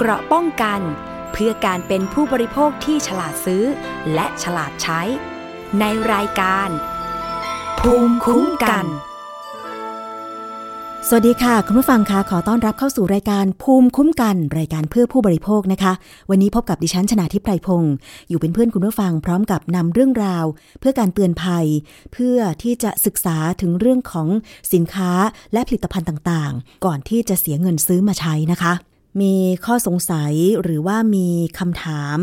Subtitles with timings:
[0.00, 0.80] เกราะป้องกัน
[1.32, 3.64] เพื่อการเป็นผู้บริโภคที่ฉลาดซื้อ
[4.14, 5.00] และฉลาดใช้
[5.80, 6.68] ในรายการ
[7.80, 8.86] ภูมิคุ้มกัน
[11.08, 15.92] สวัสดีค่ะ คุณผู้ฟังคะขอต้อนรับเข้าสู่รายการภูมิคุ้มกัน รายการเพื่อผู้บริโภคนะคะ
[16.30, 17.94] วันนี้พบกับดิฉันชนาทิพไพรพงศ์
[18.28, 20.44] อยู่เป็นเพื่อนคุณผู้ฟังพร้อมกับนำเรื่องราว
[20.80, 21.66] เพื่อการเตือนภัย
[22.12, 24.28] เพื่อที่จะศึกษาถึงเรื่องของ
[24.72, 25.10] สินค้า
[25.52, 28.74] และผลิตภัณฑ์ต่างๆ ก่อนที่จะเสียเงินซื้อมาใช้นะคะ
[29.20, 29.34] มี
[29.66, 32.18] ข้อสงสัยหรือว่ามีคำถาม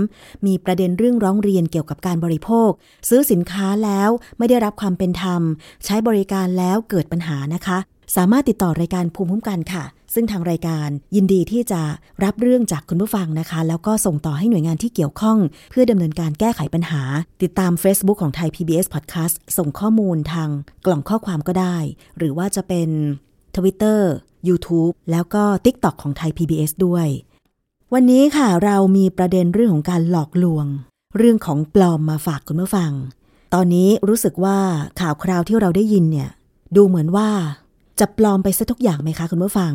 [0.45, 2.69] มีประเด็นเรื่องร้องเรียนเกี่ยวกับการบริโภค
[3.09, 5.41] ซื้อสินค้าแล้วไม่ได้รับความเป็นธรรม
[5.85, 7.77] ใช้บริการแล้วเกิดปัญหานะคะ
[8.15, 9.83] สามารถติดต่อรายการภูมิคุ้มกันค่ะ
[10.13, 11.81] ซึ่งทางรายการยินดีที่จะ
[12.23, 15.37] รับเรื่องจากคุณผู้ฟังนะคะ แล้วก็ส่งต่อให้หน่วยงานที่เกี่ยวข้อง
[15.69, 17.01] เพื่อดำเนินการแก้ไขปัญหา
[17.43, 20.49] ติดตาม Facebook ของไทย PBS Podcast ส่งข้อมูลทาง
[20.85, 21.77] กล่องข้อความก็ได้
[22.17, 22.89] หรือว่าจะเป็น
[23.55, 24.01] Twitter
[24.47, 27.07] YouTube แล้วก็ TikTok ของไทย PBS ด้วย
[27.93, 30.65] วันนี้ค่ะเรามีประเด็นเรื่องของการหลอกลวง
[31.17, 32.91] เรื่องของปลอมมาฝากคุณผู้ฟัง
[33.53, 34.59] ตอนนี้รู้สึกว่า
[34.99, 36.29] ข่าวคราวที่เราได้ยินเนี่ย
[36.75, 37.29] ดูเหมือนว่า
[37.99, 39.73] จะปลอมไปซะทุกอย่างไหมคะคุณผู้ฟัง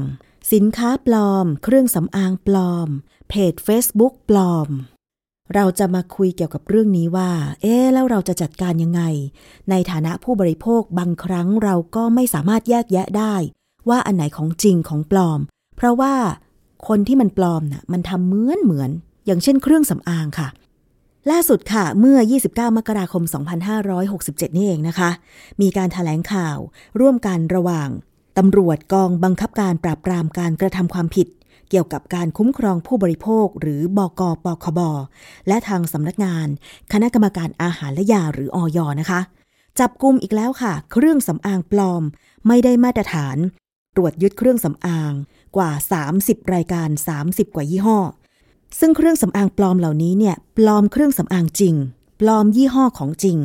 [0.53, 2.89] สินค้าปลอม เครื่องสำอางปลอม
[3.29, 4.69] เพจ Facebook ปลอม
[5.55, 7.31] เราจะมาคุยเกี่ยวกับเรื่องนี้ว่า
[7.63, 9.03] เอ๊ะแล้วเราจะจัดการยังไง
[9.71, 13.35] ในฐานะผู้บริโภคบางครั้งเราก็ไม่สามารถแยกแยะได้
[13.91, 15.41] ว่าอันไหนของจริงของปลอม
[15.77, 16.15] เพราะว่า
[16.89, 18.91] คนที่มันปลอมน่ะมันทำเหมือนเหมือน
[19.27, 20.49] อย่างเช่นเครื่องสำอางค่ะ
[21.31, 23.23] ล่าสุดค่ะ เมื่อ 29 มกราคม
[23.91, 25.11] 2567 นี่เองนะคะ
[25.61, 26.59] มีการถแถลงข่าว
[27.01, 27.89] ร่วมกันระหว่าง
[28.39, 31.29] ตำรวจกองบังคับการปราบปรามการกระทำความผิด
[31.71, 34.81] เกี่ยวกับการคุ้มครองผู้บริโภค หรือบกปคบ
[35.49, 36.49] และทางสำนักงาน
[36.93, 39.21] คณะกรรมการอาหารและยาหรืออยนะคะ
[39.79, 42.03] จับกลุ่มอีกแล้วค่ะ เครื่องสำอางปลอม
[42.47, 43.37] ไม่ได้มาตรฐาน
[43.97, 45.13] ตรวจยึดเครื่องสำอาง
[45.57, 45.71] กว่า
[46.13, 46.89] 30 รายการ
[47.23, 47.99] 30 กว่ายี่ห้อ
[48.79, 51.75] ซึ่งเครื่องสำอางปลอมเหล่านี้เนี่ยปลอมเครื่องสำอางจริง
[52.21, 53.39] ปลอมยี่ห้อของจริง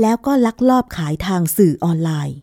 [0.00, 2.36] แล้วก็ลักลอบขายทางสื่อออนไลน์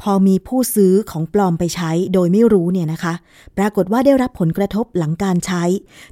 [0.00, 3.14] พอมีผู้ซื้อของปลอมไปใช้โดยไม่รู้เนี่ยนะคะ
[3.56, 5.64] ปรากฏว่าได้รับผลกระทบหลังการใช้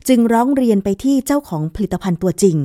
[0.08, 2.56] จึงร้องเรียนไปที่เจ้าของผลิตภัณฑ์ตัวจริง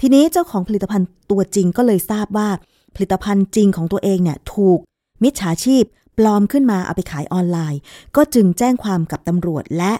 [0.00, 2.48] ทีนี้เจ้าของผลิตภัณฑ์ตัวจริงก็เลยทราบว่า
[2.94, 4.78] ผลิตภัณฑ์จริงของตัวเองเนี่ยถูก
[5.22, 5.84] มิจฉาชีพ
[6.18, 7.80] ปลอมขึ้นมาเอาไปขายออนไลน์
[8.16, 9.92] ก็จึงแจ้งความกับตำรวจและ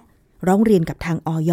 [0.46, 1.52] ร้องเรียนกับทางออย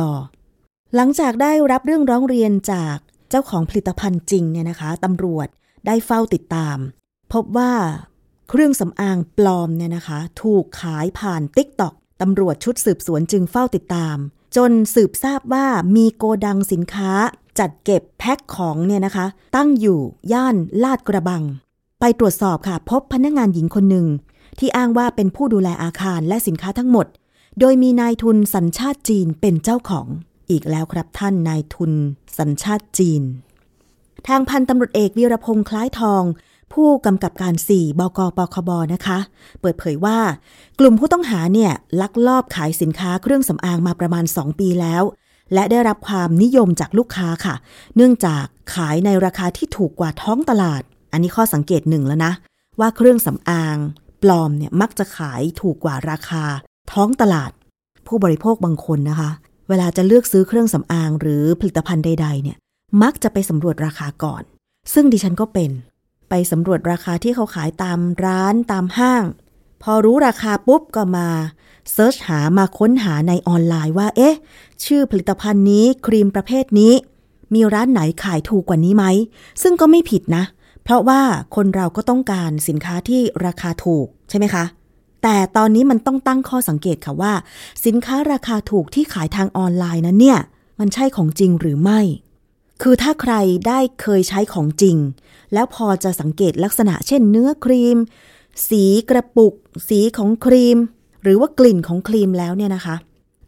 [0.95, 2.97] หลังจากได้รับเรื่องร้องเรียนจาก
[3.29, 5.47] เจ้าของผลิตภัณฑ์จริงเนี่ยนะคะตำรวจ
[5.85, 6.77] ได้เฝ้าติดตาม
[7.33, 7.73] พบว่า
[8.49, 14.17] เครื่องสำอางปลอมเนี่ยนะคะ ถูกขายผ่าน t ิ k t o k ตำรวจชุดสืบสวนจึงเฝ้าติดตาม
[14.55, 17.11] จนสืบทราบว่ามีโกดังสินค้า
[17.59, 19.99] จัดเก็บแพ็คของเนี่ยนะคะ ตั้งอยู่
[20.31, 21.43] ย่านลาดกระบัง
[21.99, 24.07] ไปตรวจสอบค่ะ พบพนักงานหญิงคนหนึ่ง
[24.61, 27.07] ที่อ้างว่าเป็นผู้ดูแลอาคารและสินค้าทั้งหมด
[27.59, 30.07] โดยมีนายทุนสัญชาติจีนเป็นเจ้าของ
[30.49, 31.91] อีกแล้วครับท่านนายทุน
[32.37, 33.21] สัญชาติจีน
[34.27, 36.23] ทางพันตำรวจเอกวีรพงษ์คล้ายทอง
[36.73, 39.19] ผู้กำกับการ 4 บกปคบนะคะ
[39.61, 40.17] เปิดเผยว่า
[40.79, 45.03] กลุ่มผู้ต้องหาเนี่ยลักลอบขายสินค้าเครื่องสำอางมาประมาณ 2 ปีแล้ว
[45.53, 47.55] และได้รับความนิยมจากลูกค้าค่ะ
[47.95, 48.43] เนื่องจาก
[48.73, 52.33] ขายในราคาที่ถูกกว่าท้องตลาด อันนี้ข้อสังเกตหนึ่งแล้วนะ
[52.79, 53.77] ว่าเครื่องสำอาง
[54.23, 56.43] ปลอมเนี่ยมักจะขายถูกกว่าราคา
[56.91, 57.51] ท้องตลาด
[58.07, 59.31] ผู้บริโภคบางคนนะคะ
[59.69, 62.57] เวลาจะเลือกซื้อเครื่องสำอางหรือผลิตภัณฑ์ใด ๆ เนี่ย
[63.01, 64.43] มักจะไปสำรวจราคาก่อน
[64.93, 65.71] ซึ่งดิฉันก็เป็น
[66.29, 69.23] ไปสำรวจราคาที่เขาขายตามร้านตามห้าง
[69.83, 71.27] พอรู้ราคาปุ๊บก็มา
[71.91, 74.35] เซิร์ชหามาค้นหาในออนไลน์ว่า เอ๊ะ
[74.85, 76.93] ชื่อผลิตภัณฑ์นี้ครีมประเภทนี้
[77.53, 79.05] มีร้านไหนขายถูกกว่านี้ไหม
[79.61, 81.21] ซึ่งก็ไม่ผิดนะเพราะว่า
[81.55, 84.65] คนเราก็ต้องการสินค้าที่ราคาถูกใช่ไหมคะ
[85.23, 87.33] แต่ตอนนี้มันต้องตั้งข้อสังเกตค่ะว่า
[87.85, 90.39] สินค้าราคาถูกที่ขายทางออนไลน์นั้นเนี่ย
[90.79, 91.99] มันใช่ของจริงหรือไม่
[92.81, 93.33] คือถ้าใคร
[93.67, 94.97] ได้เคยใช้ของจริง
[95.53, 97.97] แล้วพอจะสังเกตลักษณะเช่นเนื้อครีม
[98.69, 99.53] สีกระปุก
[99.89, 100.77] สีของครีม
[101.23, 102.95] หรือว่ากลิ่นของครีมแล้วเนี่ยนะคะ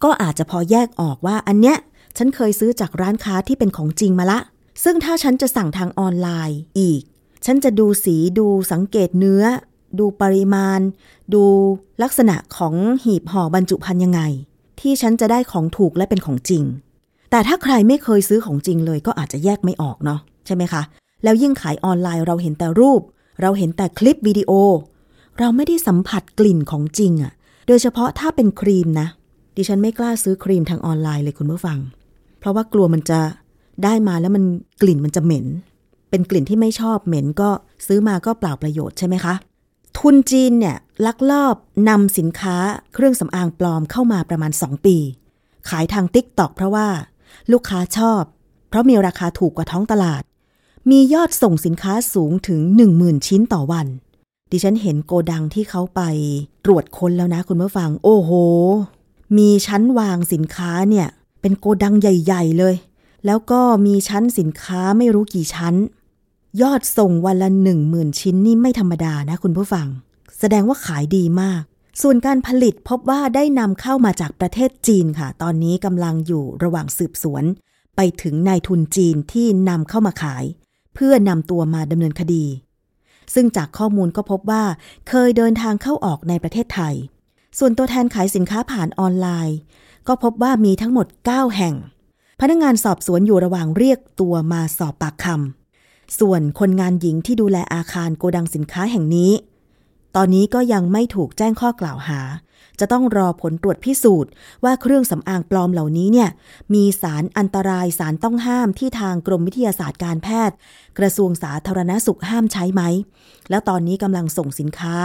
[0.04, 1.78] ก็อาจจะพอแยกออกว่าอันเนี้ย
[2.18, 4.40] ฉันเคยซื้อจากร้านค้าที่เป็นของจริงมาละ
[4.84, 7.02] ซึ่งถ้าฉันจะสั่งทางออนไลน์อีก
[7.46, 9.44] ฉันจะดูสีดูสังเกตเนื้อ
[10.00, 10.80] ดูปริมาณ
[11.34, 11.44] ดู
[12.04, 14.22] ลักษณะของหีบห่อบรรจุภัณฑ์ยังไง
[14.80, 16.64] ที่ฉันจะได้ของถูกและเป็นของจริง
[17.32, 20.82] แต่ถ้าใครไม่เคยซื้อของจริงเลยก็อาจจะแยกไม่ออกเนาะใช่ไหมคะ
[21.24, 23.02] แล้วยิ่งขายออนไลน์เราเห็นแต่รูป
[23.42, 24.52] เราเห็นแต่คลิปวิดีโอ
[25.40, 27.32] เราไม่ได้สัมผัสกลิ่นของจริงอะ่ะ
[27.68, 29.08] โดยเฉพาะถ้าเป็นครีมนะ
[29.58, 31.80] ดิฉันไม่กล้าซื้อครีมทางออนไลน์เลยคุณผู้ฟัง
[32.40, 33.20] เพราะว่ากลัวมันจะ
[33.84, 34.44] ได้มาแล้วมัน
[34.82, 35.46] กลิ่นมันจะเหม็น
[36.14, 37.50] เป็นกลิ่นที่ไม่ชอบเหม็นก็
[37.86, 39.34] ซื้อมาก็เปล่าประโยชน์ใช่ไหมคะ
[39.98, 41.56] ทุนจีนเนี่ยลักลอบ
[41.90, 42.58] นำสินค้า
[42.94, 44.98] เครื่องสำอางปลอมเข้ามาประมาณ 2 ปี
[45.70, 46.88] ขายทาง TikTok เพราะว่า
[47.52, 48.22] ลูกค้าชอบ
[48.70, 50.24] เพราะมีราคาถูกกว่าท้องตลาด
[50.90, 52.62] มียอดส่งสินค้าสูงถึง
[52.96, 53.88] 10,000 ชิ้นต่อวัน
[54.52, 56.02] ดิฉันเห็นโกดังที่เขาไป
[56.66, 58.32] ตรวจค้นแล้วนะคุณผู้ฟัง โอ้โห
[59.38, 61.08] มีชั้นวางสินค้าเนี่ย
[61.42, 62.76] เป็นโกดังใหญ่ ๆ เลย
[63.26, 65.76] แล้วก็มีชั้นสินค้าไม่รู้กี่ชั้น
[66.62, 69.88] ยอดส่งวันละหนึ่งหมื่นชิ้นนี่ไม่ธรรมดานะคุณผู้ฟัง
[70.40, 71.62] แสดงว่าขายดีมาก
[72.02, 77.44] ส่วนการผลิตพบว่าได้นำเข้ามาจากประเทศจีนค่ะ ตอนนี้กำลังอยู่ระหว่างสืบสวน
[77.96, 80.44] ไปถึงนายทุนจีนที่นำเข้ามาขาย
[80.96, 82.46] เพื่อนำตัวมาดำเนินคดี
[83.34, 84.64] ซึ่งจากข้อมูลก็พบว่า
[85.10, 86.96] เคยเดินทางเข้าออกในประเทศไทย
[87.58, 89.58] ส่วนตัวแทนขายสินค้าผ่านออนไลน์
[90.08, 91.76] ก็พบว่ามีทั้งหมด 9 แห่ง
[92.42, 95.63] พนักงานสอบสวนอยู่ระหว่างเรียกตัวมาสอบปากคำ
[96.20, 99.32] ส่วนคนงานหญิงที่ดูแลอาคารโกดังสินค้าแห่งนี้
[100.16, 102.22] ตอนนี้ก็ยังไม่ถูกแจ้งข้อกล่าวหา
[102.80, 104.32] จะต้องรอผลตรวจพิสูจน์
[104.64, 106.30] ว่าเครื่องสำอางปลอมเหล่านี้เนี่ย
[106.74, 110.56] มีสารอันตรายสารต้องห้ามที่ทางกรมวิทยาศาสตร์การแพทย์
[111.00, 112.82] กระทรวงสาธารณสุขห้ามใช้ไหม
[113.50, 114.96] แล้วตอนนี้กำลังส่งสินค้า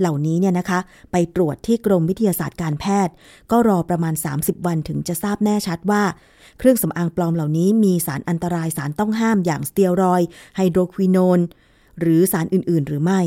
[0.00, 0.78] เหล่านี้เนี่ยนะคะ
[1.12, 3.14] ไปตรวจที่กรมวิทยาศาสตร์การแพทย์
[3.50, 6.02] ก็รอประมาณ 30 วันถึงจะทราบแน่ชัดว่า
[6.58, 11.40] เครื่องสำอางปลอมเหล่านี้มีสารอันตรายสารต้องห้ามอย่างสเตียรอยด์ไฮโดรควินอน
[12.00, 13.20] หรือสารอื่น ๆ หรือไม่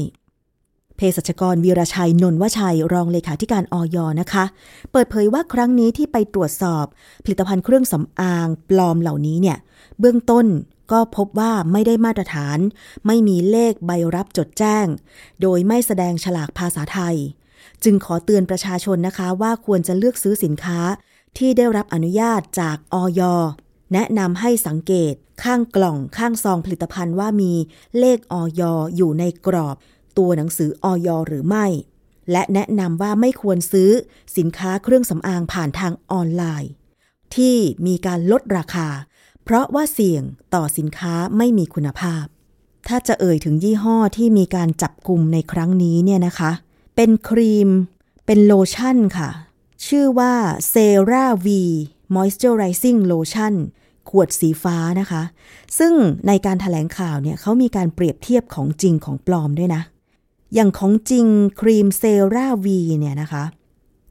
[0.96, 4.46] เภสัชกรวีรชัยนนวชัย รองเลขาธิการออยนะคะ
[4.92, 6.86] เปิดเผยว่าครั้งนี้ที่ไปตรวจสอบ
[7.24, 9.58] ผลิตภัณฑ์เครื่องสำอางปลอมเหล่านี้เนี่ย
[10.00, 10.46] เบื้องต้น
[10.92, 12.60] ก็พบว่าไม่ได้มาตรฐาน
[13.06, 14.86] ไม่มีเลขใบรับจดแจ้ง
[15.42, 17.16] โดยไม่แสดงฉลากภาษาไทย
[17.84, 20.80] จึงขอเตือนประชาชนนะคะว่าควรจะเลือกซื้อสินค้า
[21.38, 23.22] ที่ได้รับอนุญาตจากอย
[23.94, 25.14] แนะนำให้สังเกต
[25.44, 27.54] ข้างกล่องข้างซองผลิตภัณฑ์ว่ามี
[28.00, 28.62] เลขอย
[28.96, 29.76] อยู่ในกรอบ
[30.18, 31.66] ตัวหนังสืออยหรือไม่
[32.32, 33.92] และแนะนำว่าไม่ควรซื้อ
[34.38, 36.72] สินค้าเครื่องสำอางผ่านทางออนไลน์
[37.36, 37.56] ที่
[37.88, 38.88] มีการลดราคา
[39.52, 40.24] เพราะว่าเสี่ยง
[40.56, 42.26] ต่อสินค้าไม่มีคุณภาพ
[42.88, 46.52] ถ้าจะเอ่ยถึงยี่ห้อที่มีการจับกลุ่มในครั้งนี้เนี่ยนะคะ
[46.96, 47.70] เป็นครีม
[48.26, 49.30] เป็นโลชั่นค่ะ
[49.88, 50.34] ชื่อว่า
[50.72, 51.48] c e r a V
[52.16, 53.54] Moisturizing Lotion
[54.10, 55.24] ขวดสีฟ้านะคะ
[55.78, 55.94] ซึ่ง
[56.28, 59.82] ในการถแถลงข่าวเนี่ยเขามีการเปรียบเทียบของจริงของปลอมด้วยนะ
[60.54, 61.26] อย่างของจริง
[61.62, 62.04] ครีมเซ
[62.34, 63.44] ราวีเนี่ยนะคะ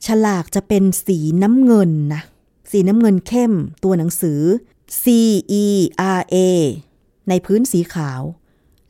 [0.06, 2.22] ฉลากจะเป็นสีน้ำเงินนะ
[2.70, 3.52] สีน้ำเงินเข้ม
[3.84, 4.40] ตัวหนังสือ
[5.02, 5.04] C
[5.62, 5.66] E
[6.18, 6.36] R A
[7.28, 8.22] ในพื้นสีขาว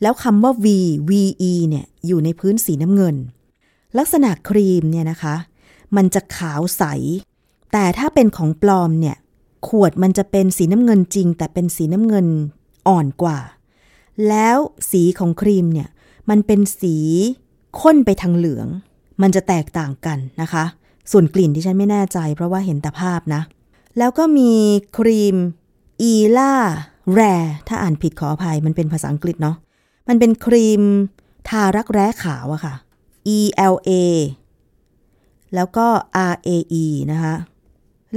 [0.03, 0.67] แล้วคำว่า V
[1.11, 1.13] V
[1.51, 3.17] E เนี่ยอยู่ในพื้นสีน้ำเงิน
[3.99, 5.35] ลักษณะครีมเนี่ยนะคะ
[5.97, 6.85] มันจะขาวใส
[7.73, 9.17] แต่ถ้าเป็นของปลอมเนี่ย
[9.69, 12.27] ขวดมันจะเป็นสีน้ำเงินจริง แต่เป็นสีน้ำเงิน
[12.89, 13.39] อ่อนกว่า
[14.29, 14.59] แล้ว
[14.91, 15.89] สีของครีมเนี่ย
[16.31, 16.97] มันเป็นสี
[17.81, 18.69] ข้นไปทางเหลือง
[19.23, 20.65] มันจะแตกต่างกันนะคะ
[21.11, 23.43] ส่วนกลิ่นที่ฉันไม่แน่ใจ เพราะว่าเห็นแต่ภาพนะ
[23.99, 24.51] แล้วก็มี
[24.99, 25.37] ครีม
[26.03, 26.53] อีล่า
[27.13, 27.21] แร
[27.69, 29.57] ถ้าอ่านผิดขออภัยมันเป็นภาษาอังกฤษเนาะ
[30.09, 30.83] มันเป็นครีม
[31.49, 32.75] ทารักแร้ขาวอะค่ะ
[33.37, 33.39] E
[33.73, 33.91] L A
[35.55, 35.87] แล้วก็
[36.33, 36.51] R A
[36.83, 37.35] E นะคะ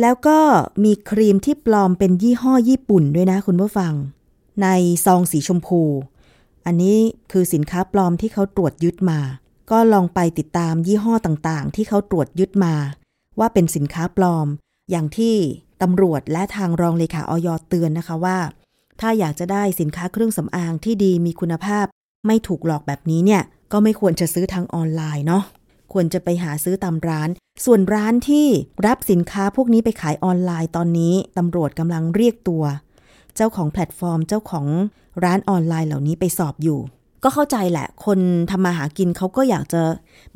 [0.02, 0.40] แล้วก็
[0.84, 3.94] มีครีมที่ปลอมเป็นยี่ห้อญี่ปุ่นด้วยนะคุณผู้ฟัง
[4.64, 4.68] ใน
[5.06, 5.82] ซองสีชมพู
[6.66, 6.98] อันนี้
[7.32, 9.20] คือสินค้าปลอมที่เขาตรวจยึดมา
[9.72, 12.74] ก็ลองไปติดตามยี่ห้อต่างๆ ที่เขาตรวจยึดมา
[13.40, 14.48] ว่าเป็นสินค้าปลอม
[14.92, 15.36] อย่างที่
[15.82, 18.38] ตำรวจและทางรองเลขาออยเตือนนะคะว่า
[19.00, 21.86] ถ้าอยากจะได้สินค้าเครื่องสำอางที่ดีมีคุณภาพ
[22.28, 23.42] ไม่ถูกหลอกแบบนี้เนี่ย
[23.72, 25.44] ก็ไม่ควรจะซื้อทางออนไลน์เนาะ
[25.94, 27.30] ควรจะไปหาซื้อตามร้าน
[27.66, 28.48] ส่วนร้านที่
[28.88, 32.64] รับสินค้าพวกนี้ไปขายออนไลน์ตอนนี้ตำรวจกำลังเรียกตัว
[33.36, 34.68] เจ้าของแพลตฟอร์มเจ้าของ
[35.24, 36.80] ร้านออนไลน์เหล่านี้ไปสอบอยู่
[37.24, 39.82] ก็เข้าใจแหละ คนทำมาหากินเขาก็อยากจะ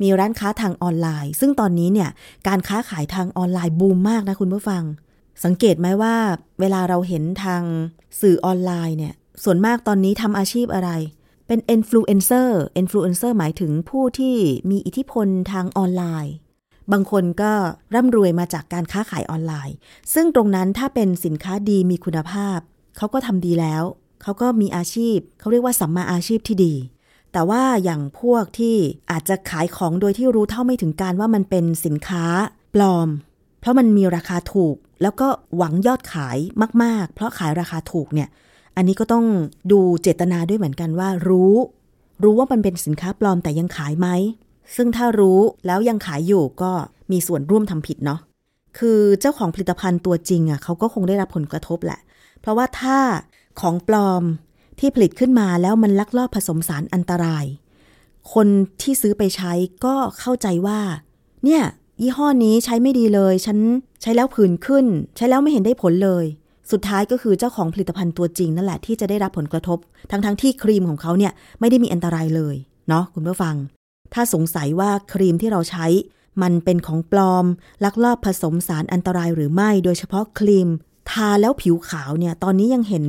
[0.02, 2.10] มีร้านค้าทางออนไลน์ ซึ่งตอนนี้เนี่ย
[2.48, 4.82] การค้าขายทางออนไลน์บูมมากนะคุณผู้ฟัง
[5.44, 6.16] สังเกตไหมว่า
[6.60, 7.62] เวลาเราเห็นทาง
[8.20, 9.14] สื่อออนไลน์เนี่ย
[9.44, 10.90] ส่วนมากตอนนี้ทำอาชีพอะไร
[11.46, 14.36] เป็นอินฟลูเอนเซอร์อินฟลูเอนเซอร์หมายถึงผู้ที่
[14.70, 16.34] มีอิทธิพลทางออนไลน์
[16.92, 17.52] บางคนก็
[17.94, 19.74] ร่ำรวยมาจากการค้าขายออนไลน์
[20.14, 22.58] ซึ่งตรงนั้นถ้าเป็นสินค้าดีมีคุณภาพ
[22.96, 23.82] เขาก็ทำดีแล้ว
[24.22, 26.74] เขาก็มีอาชีพ เขาเรียกว่าสัมมาอาชีพที่ดี
[27.32, 28.76] แต่ว่าอย่างพวกที่
[29.10, 32.24] อาจจะขายของโดยที่รู้เท่าไม่ถึงการว่ามันเป็นสินค้า
[32.74, 33.08] ปลอม
[33.66, 36.38] ราะมันมีราคาถูกแล้วก็หวังยอดขาย
[36.82, 38.28] มาก ๆ เพราะขายราคาถูกเนี่ย
[38.76, 39.24] อันนี้ก็ต้อง
[39.72, 41.54] ดูเจตนาด้วยเหมือนกันว่า รู้
[42.22, 44.08] รู้ว่ามันเป็นสินค้าปลอมแต่ยังขายไหม
[44.76, 46.72] ซึ่งถ้ารู้แล้วยังขายอยู่ก็
[47.12, 48.20] มีส่วนร่วมทำผิดเนาะ
[48.78, 52.00] คือเจ้าของผลิตภัณฑ์ตัวจริงอะเขาก็คงได้รับผลกระทบแหละ
[52.40, 52.98] เพราะว่าถ้า
[53.60, 54.22] ของปลอม
[54.78, 57.44] ที่ผลิตขึ้นมาแล้วมันลักลอบผสมสารอันตราย
[58.34, 58.46] คน
[58.82, 59.52] ที่ซื้อไปใช้
[59.84, 60.80] ก็เข้าใจว่า
[61.44, 61.62] เนี่ย
[62.02, 63.58] ยี่ห้อนี้ใช้ไม่ดีเลย ฉัน
[64.02, 64.86] ใช้แล้วผื่นขึ้น
[65.16, 66.24] ใช้แล้วไม่เห็นได้ผลเลย
[66.70, 69.78] สุดท้ายก็คือเจ้าของผลิตภัณฑ์ตัวจริงนั่นแหละที่จะได้รับผลกระทบ
[70.10, 72.56] ทั้งๆทที่ครีมของเขาเนี่ยไม่ได้มีอันตรายเลย
[72.88, 73.56] เนาะคุณผู้ฟัง
[74.14, 75.86] ถ้าสงสัยว่าครีมที่เราใช้
[76.42, 77.46] มันเป็นของปลอม
[77.84, 80.68] ลักลอบผสมสารอันตรายหรือไม่ โดยเฉพาะครีม
[81.10, 83.06] ทาแล้วผิวขาวเนี่ย ตอนนี้ยังเห็น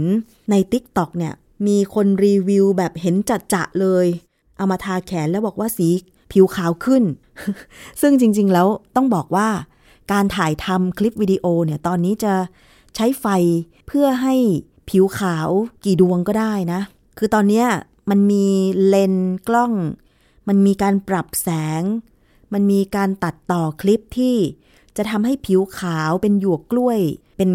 [0.49, 1.33] ใน t ิ k t o k เนี่ย
[1.67, 4.05] มีคนรีวิวแบบเห็นจัดจะเลย
[4.57, 5.89] เอามาทาแขนแล้วบอกว่าสี
[6.31, 7.03] ผิวขาวขึ้น
[8.01, 9.49] ซึ่งจริง ๆ แล้วต้องบอกว่า
[10.11, 12.33] การถ่ายทำคลิปวิดีโอเนี่ยตอนนี้จะ
[12.95, 13.25] ใช้ไฟ
[13.87, 14.35] เพื่อให้
[14.89, 15.49] ผิวขาว
[15.83, 16.81] กี่ดวงก็ได้นะ
[17.17, 17.63] คือตอนนี้
[18.09, 18.45] มันมี
[18.87, 19.73] เลนส์กล้อง
[20.47, 21.49] มันมีการปรับแส
[21.81, 21.83] ง
[22.53, 24.35] มันมีการตัดต่อคลิปที่
[24.97, 26.99] จะทำให้ผิวขาวเป็นหยวกกล้วย
[27.37, 27.49] เป็น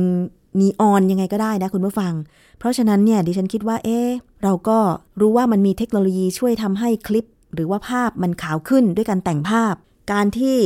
[0.61, 2.15] นีออนยังไงก็ได้นะคุณผู้ฟัง
[2.59, 4.01] เพราะฉะนั้นเนี่ยดิฉันคิดว่าเอ๊
[4.43, 4.79] เราก็
[5.21, 9.75] รู้ว่ามันมีเทคโนโลยีช่วยทำให้คลิป หรือว่าภาพมันขาวขึ้นด้วยการแต่งภาพ
[10.13, 10.57] การที่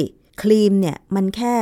[0.43, 1.57] ครีมเนี่ยมันแค่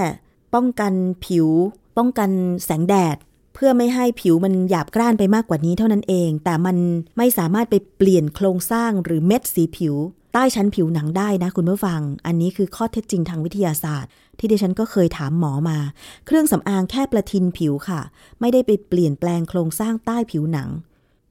[0.54, 0.92] ป้องกัน
[1.26, 1.48] ผิว
[1.96, 2.30] ป้องกัน
[2.64, 3.16] แสงแดด
[3.54, 6.76] เพื่อไม่ให้ผิวมันหยาบกร้านไปมากกว่านี้เท่านั้นเอง แต่มัน
[7.16, 9.94] ไม่สามารถไปเปลี่ยนโครงสร้างหรือเม็ดสีผิว
[10.32, 15.78] ใต้ชั้นผิวหนังได้นะคุณผู้ฟัง อันนี้คือข้อเท็จจริงทางวิทยาศาสตร์ ที่ดิฉันก็เคยถามหมอมา
[16.26, 18.00] เครื่องสำอางแค่ประทินผิวค่ะ
[18.40, 20.68] ไม่ได้ไปเปลี่ยนแปลงโครงสร้างใต้ผิวหนัง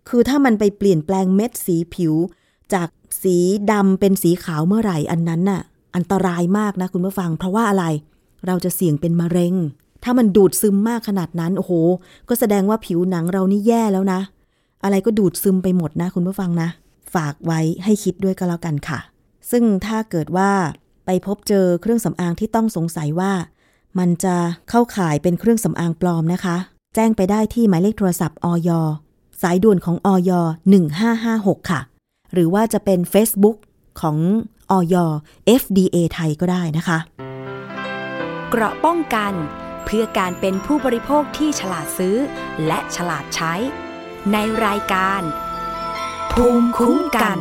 [0.09, 2.13] คือถ้ามันไปเปลี่ยนแปลงเม็ดสีผิว
[2.73, 2.87] จาก
[3.21, 3.37] สี
[3.71, 5.61] ดำเป็นสีขาวเมื่อไหร่อันนั้นน่ะ
[5.95, 7.85] อันตรายมากนะคุณผู้ฟัง เพราะว่าอะไร
[8.47, 9.53] เราจะเสี่ยงเป็นมะเร็ง
[10.03, 11.73] ถ้ามันดูดซึมมากขนาดนั้นโอ้โห
[12.29, 14.19] ก็แสดงว่าผิวหนังเรานี่แย่แล้วนะ
[14.83, 16.69] อะไรก็ดูดซึมไปหมดนะ คุณผู้ฟังนะ
[17.13, 18.99] ฝากไว้ให้คิดด้วยก็แล้วกันค่ะ
[19.51, 20.51] ซึ่งถ้าเกิดว่า
[21.05, 23.31] ไปพบเจอเครื่องสำอางที่ต้องสงสัยว่า
[23.99, 24.35] มันจะ
[24.69, 26.57] เข้าข่ายเป็นเครื่องสำอางปลอมนะคะ
[26.95, 28.69] แจ้งไปได้ที่หมายเลขโทรศัพท์อย
[29.41, 30.31] สายด่วนของอย
[30.99, 31.79] 1556 ค่ะ
[32.33, 33.57] หรือว่าจะเป็น Facebook
[34.01, 34.17] ของ
[34.71, 34.95] อย
[35.61, 36.97] FDA ไทยก็ได้นะคะ
[38.49, 39.33] เกราะป้องกัน
[39.85, 42.15] เพื่อการเป็นผู้บริโภคที่ฉลาดซื้อ
[42.67, 43.53] และฉลาดใช้
[44.31, 45.21] ในรายการ
[46.31, 47.37] ภูมิคุ้มกัน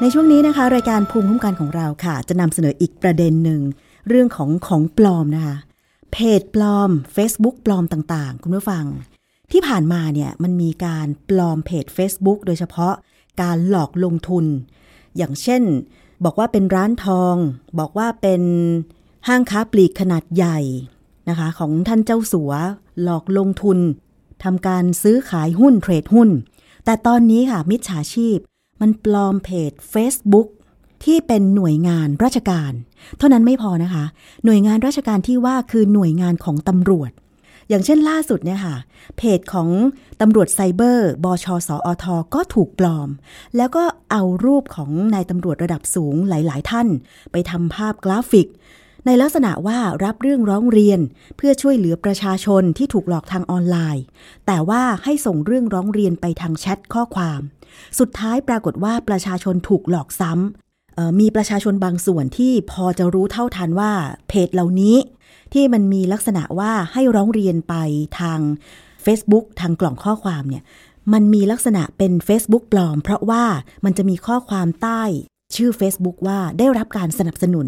[0.00, 3.60] ในช่วงนี้นะคะ รายการภูมิคุ้มกันของเราค่ะ จะนำเสนออีกประเด็นหนึ่ง
[4.08, 5.56] เรื่องของของปลอมนะคะ
[6.12, 8.84] เพจปลอม Facebook ปลอมต่างๆ คุณผู้ฟัง
[9.52, 12.94] ที่ผ่านมาเนี่ยมันมีการปลอมเพจ Facebook โดยเฉพาะ
[13.42, 14.44] การหลอกลงทุน
[15.16, 15.62] อย่างเช่น
[16.24, 17.34] บอกว่าเป็นร้านทอง
[17.78, 18.42] บอกว่าเป็น
[19.28, 20.58] ห้างค้าปลีกขนาดใหญ่
[21.28, 22.52] นะคะ ของท่านเจ้าสัว
[23.02, 23.78] หลอกลงทุน
[24.44, 26.30] ทำการซื้อขายหุ้นเทรดหุ้น
[26.84, 28.38] แต่ตอนนี้ค่ะมิจฉาชีพ
[28.80, 30.48] มันปลอมเพจ Facebook
[31.04, 32.72] ที่เป็นหน่วยงานราชการ
[33.18, 34.04] เท่านั้นไม่พอนะคะ
[34.44, 37.10] หน่วยงานราชการที่ว่าคือหน่วยงานของตำรวจ
[37.70, 38.76] อย่างเช่นล่าสุดเนี่ยค่ะ
[39.16, 39.68] เพจของ
[40.20, 43.08] ตำรวจไซเบอร์ บชสอทก็ถูกปลอม
[43.56, 46.88] แล้วก็เอารูปของนายตำรวจระดับสูงหลาย ๆ ท่าน
[47.32, 48.48] ไปทำภาพกราฟิก
[49.06, 51.00] ในลักษณะว่ารับเรื่องร้องเรียน
[51.36, 54.04] เพื่อช่วยเหลือประชาชนที่ถูกหลอกทางออนไลน์
[54.46, 57.40] แต่ว่าให้ส่งเรื่องร้องเรียนไปทางแชทข้อความ
[57.98, 60.69] สุดท้ายปรากฏว่าประชาชนถูกหลอกซ้ำ
[61.20, 63.92] มีประชาชนบางส่วนที่พอจะรู้เท่าทันว่า
[64.28, 64.96] เพจเหล่านี้
[65.52, 67.74] ที่มันมีลักษณะว่าให้ร้องเรียนไป
[68.20, 68.40] ทาง
[69.04, 70.64] Facebook ทางกล่องข้อความเนี่ย
[71.12, 73.44] มันมีลักษณะเป็น Facebook ปลอม เพราะว่า
[73.84, 75.02] มันจะมีข้อความใต้
[75.54, 77.66] ชื่อ Facebook ว่าได้รับการสนับสนุน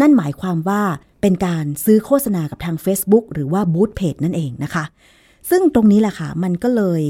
[0.00, 0.82] นั่นหมายความว่า
[1.20, 4.84] เป็นการซื้อโฆษณากับทาง Facebook หรือว่าบูธเพจนั่นเองนะคะ
[5.50, 7.02] ซึ่งตรงนี้แหละค่ะ มันก็เลย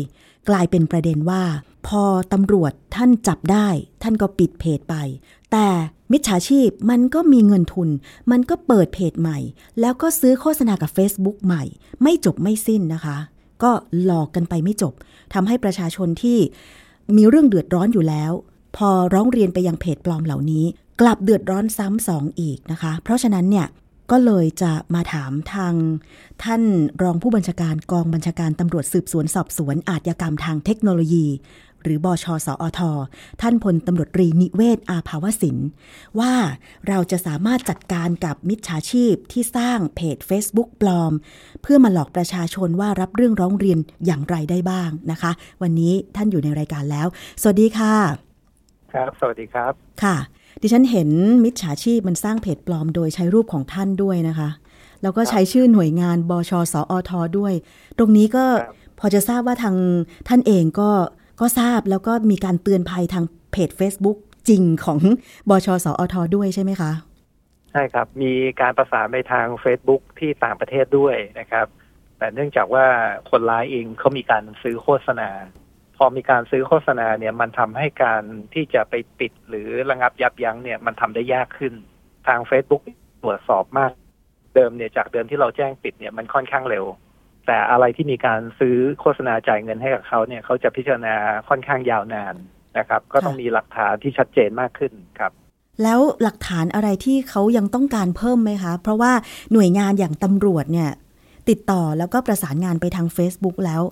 [0.48, 1.42] กลายเป็นประเด็นว่า
[1.86, 3.68] พอตำรวจท่านจับได้
[4.02, 4.94] ท่านก็ปิดเพจไป
[5.52, 5.66] แต่
[6.12, 7.88] มิจฉาชีพมันก็มีเงินทุน
[8.30, 9.38] มันก็เปิดเพจใหม่
[9.80, 11.64] แล้วก็ซื้อโฆษณากับ Facebook ใหม่
[12.02, 13.16] ไม่จบไม่สิ้นนะคะ
[13.62, 13.70] ก็
[14.04, 14.92] หลอกกันไปไม่จบ
[15.34, 16.38] ทำให้ประชาชนที่
[17.16, 18.32] มีเรื่องเดือดร้อนอยู่แล้ว
[18.76, 20.64] พอร้องเรียนไปยังเพจปลอมเหล่านี้
[21.00, 23.66] กลับเดือดร้อนซ้ำสองอีกนะคะ เพราะฉะนั้นเนี่ย
[24.10, 25.74] ก็เลยจะมาถามทาง
[26.44, 26.62] ท่าน
[27.02, 31.26] รองผู้บัญชาการกองบัญชาการตำรวจสืบสวนสอบสวนอาชญากรรมทางเทคโนโลยี
[31.82, 32.80] หรือบอชสอท
[33.40, 35.56] ท่านพลตำรวจรีนิเวศอาภาวสิน
[36.20, 36.32] ว่า
[36.88, 41.12] เราจะสามารถจัดการกับมิจฉาชีพที่สร้างเพจ Facebook ปลอม
[41.62, 47.06] เพื่อมาหลอกประชาชนว่ารับเรื่องร้องเรียนอย่างไรได้บ้างนะคะ วันนี้ท่านอยู่ในรายการแล้ว
[47.42, 47.94] สวัสดีค่ะ
[48.92, 49.72] ครับ สวัสดีครับ
[50.02, 50.16] ค่ะ
[50.62, 51.08] ดิฉันเห็น
[51.44, 54.48] มิจฉาชีพมันสร้างเพจปลอม โดยใช้รูปของท่านด้วยนะคะ
[55.02, 57.52] แล้วก็ใช้ชื่อหน่วยงานบชสอทด้วย
[57.98, 58.44] ตรงนี้ก็
[58.98, 59.76] พอจะทราบว่าทาง
[60.28, 60.90] ท่านเองก็
[61.42, 64.18] ก็ทราบแล้วก็มีการเตือนภัยทางเพจ Facebook
[64.48, 65.00] จริงของ
[65.48, 66.92] บชสอทด้วยใช่ไหมคะ
[67.70, 71.66] ใช่ครับ มีการประสานไปทาง Facebook ที่ต่างประเทศด้วยนะครับ
[72.18, 72.86] แต่เนื่องจากว่า
[73.30, 75.28] คนร้ายเองเขามีการซื้อโฆษณา
[75.96, 78.22] พอมีการซื้อโฆษณาเนี่ยมันทำให้การ
[78.54, 81.74] ที่จะไปปิดหรือระงับยับยั้งเนี่ยมันทำได้ยากขึ้น
[82.28, 82.82] ทาง Facebook
[83.22, 83.92] ตรวจสอบมาก
[84.54, 86.84] เดิมเนี่ยจากเดิมที่เราแจ้งปิดเนี่ยมันค่อนข้างเร็ว
[87.46, 91.14] แต่อะไรที่มีการซื้อโฆษณาจ่ายเงินให้กับเขาเนี่ยเขาจะพิจารณา
[91.48, 92.34] ค่อนข้างยาวนาน
[92.78, 95.32] นะครับ ก็ต้องมีหลักฐานที่ชัดเจนมากขึ้นครับ
[95.82, 99.12] แล้วหลักฐานอะไรที่เขายังต้องการเพิ่มไหมคะ เพราะว่า
[99.52, 100.90] หน่วยงานอย่างตำรวจเนี่ย
[101.48, 103.82] ติดต่อแล้วก็ประสานงานไปทาง Facebook แล้ว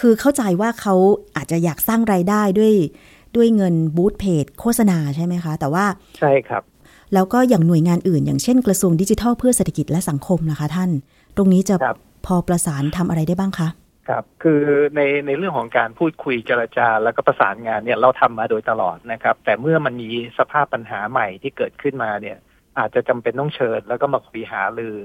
[0.00, 0.94] คือเข้าใจว่าเขา
[1.36, 2.74] อาจจะอยากสร้างไรายได้ด้วย
[3.36, 5.84] ด้วยเงินบูธเพจโฆษณาใช่ไหมคะ แต่ว่า
[6.18, 6.62] ใช่ครับ
[7.14, 10.90] แล้วก็อย่างหน่วยงานอื่น อย่างเช่นกระทรวงดิจิทัลเพื่อเศรษฐกิจและสังคมนะคะท่าน
[11.36, 13.68] ตรงนี้จะครับ พอประสานทำอะไรได้บ้างคะ
[14.08, 14.62] ครับคือ
[14.96, 22.38] ในในเรื่องของการพูดคุยเจรจา แล้วก็ประสานงานเนี่ยเราทำมาโดยตลอดนะครับ แต่เมื่อมันมีสภาพปัญหาใหม่ที่เกิดขึ้นมาเนี่ย
[22.78, 24.96] อาจจะจำเป็นต้องเชิญ แล้วก็มาคุยหาลือ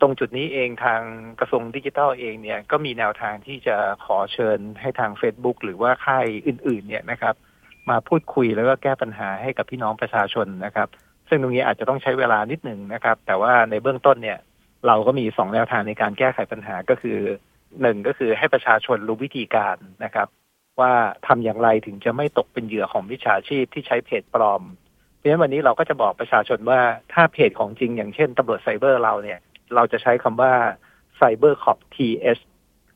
[0.00, 1.00] ตรงจุดนี้เองทาง
[1.40, 7.34] กระทรวงดิจิทัลเองเนี่ยก็มีแนวทางที่จะขอเชิญให้ทาง Facebook หรือว่าค่ายอื่น ๆ เนี่ยนะครับ
[7.90, 10.88] มาพูดคุยแล้วก็แก้ปัญหาให้กับพี่น้องประชาชนนะครับ
[11.28, 14.38] ซึ่งตรงนี้อาจจะต้องใช้เวลานิดหนึ่งนะครับ แต่ว่าในเบื้องต้นเนี่ย
[14.86, 17.18] เราก็มีสองแนวทางในการแก้ไขปัญหาก็คือ
[17.82, 20.28] หนึ่งก็คือให้ประชาชนรู้วิธีการนะครับ
[20.80, 20.92] ว่า
[21.26, 24.62] ทำอย่างไรถึงจะไม่ตกเป็นเหยื่อของมิจฉาชีพที่ใช้เพจปลอม
[25.16, 26.80] เพราะฉะนั้นวันนี้เราก็จะบอกประชาชนว่า
[27.12, 29.38] ถ้าเพจของจริงอย่างเช่นตำรวจไซเบอร์เราเนี่ย
[29.74, 30.52] เราจะใช้คำว่า
[31.20, 32.38] Cyber Cop TS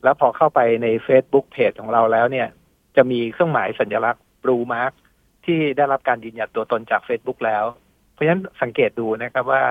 [0.03, 2.49] แล้วพอเข้าไปใน Facebook เพจของเราแล้วเนี่ย
[2.97, 4.93] จะมีเครื่องหมายสัญลักษณ์ Blue Mark
[5.45, 7.65] ที่ได้รับการยืนยันตัวตนจาก Facebook แล้ว
[8.13, 9.63] เพราะฉะนั้นสังเกตดูนะครับว่า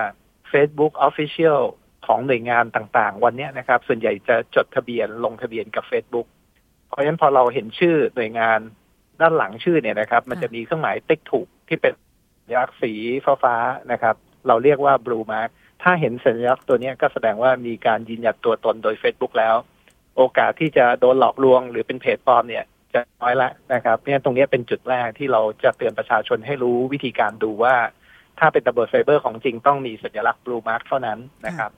[0.52, 1.60] Facebook Official
[2.06, 6.28] ของหน่วยงานต่างๆ วันนี้นะครับ ส่วนใหญ่จะจดทะเบียนลงทะเบียนกับ Facebook
[6.90, 8.60] เพราะฉะนั้นพอเราเห็นชื่อหน่วยงาน
[9.22, 11.94] ด้านหลังชื่อเนี่ยนะครับ มันจะมีเครื่องหมายติ๊กถูกที่เป็น
[12.42, 12.94] สัญลักษณ์สี
[13.44, 14.16] ฟ้าๆนะครับ
[14.48, 15.50] เราเรียกว่า Blue Mark
[15.84, 19.56] ถ้าเห็นสัญลักษณ์ตัวนี้ก็แสดงว่ามีการยืนยันตัวตนโดย Facebook แล้ว
[20.18, 27.76] โอกาสที่จะโดนหลอกลวงหรือเป็นเพจปลอมเนี่ยจะน้อยละนะครับเนี่ยตรงนี้เป็นจุดแรกที่เราจะเตือนประชาชนให้รู้วิธีการดูว่า
[28.40, 31.72] ถ้าเป็นตำรวจไซเบอร์ของจริงต้องมีสัญลักษณ์ Blue Mark เท่านั้นนะครับ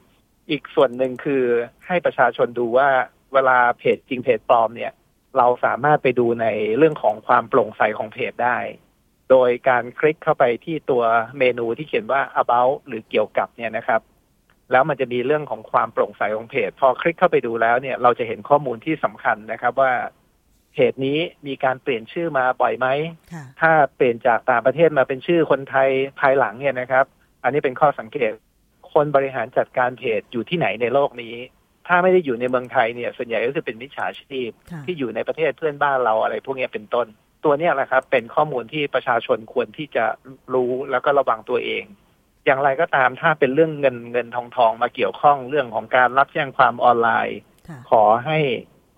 [0.50, 1.44] อีกส่วนหนึ่งคือ
[1.86, 2.90] ให้ประชาชนดูว่า
[3.34, 4.94] เวลาเพจจริงเพจปลอมเนี่ย
[5.38, 8.58] เราสามารถไปดูในเรื่องของความโปร่งใสของเพจได้
[9.30, 11.04] โดยการคลิกเข้าไปที่ตัว
[11.40, 14.02] เมนูที่เขียนว่า about หรือเกี่ยวกับเนี่ยนะครับ
[14.72, 19.92] แล้วมันจะมีเรื่องของความโปร่งใสของเพจ พอคลิกเข้าไปดูแล้วเนี่ย เราจะเห็นข้อมูลที่สำคัญนะครับว่า
[20.74, 22.88] เพจนี้มีการเปลี่ยนชื่อมาบ่อยไหม
[23.34, 25.90] ค่ะถ้าเปลี่ยนจากต่างประเทศมาเป็นชื่อคนไทย
[26.20, 27.06] ภายหลังเนี่ยนะครับ
[27.44, 28.32] อันนี้เป็นข้อสังเกต
[28.96, 31.36] คนบริหารจัดการเพจอยู่ที่ไหนในโลกนี้
[31.88, 37.08] ถ้าไม่ได้อยู่ในเมืองไทยเนี่ย ส่วนใหญ่ก็คือเป็นมิจฉาชีพค่ะที่อยู่ในประเทศเพื่อนบ้านเราอะไร พวกเนี้ยเป็นต้น
[37.44, 40.06] ตัวเนี้ยแหละครับ เป็นข้อมูลที่ประชาชนควรที่จะ
[40.54, 41.84] รู้แล้วก็ระวังตัวเอง
[42.46, 48.38] อย่างไรก็ตามถ้าเป็นเรื่องเงินเงินทองทองมาเกี่ยวข้องเรื่องของการรับแจ้งความออนไลน์ค่ะขอให้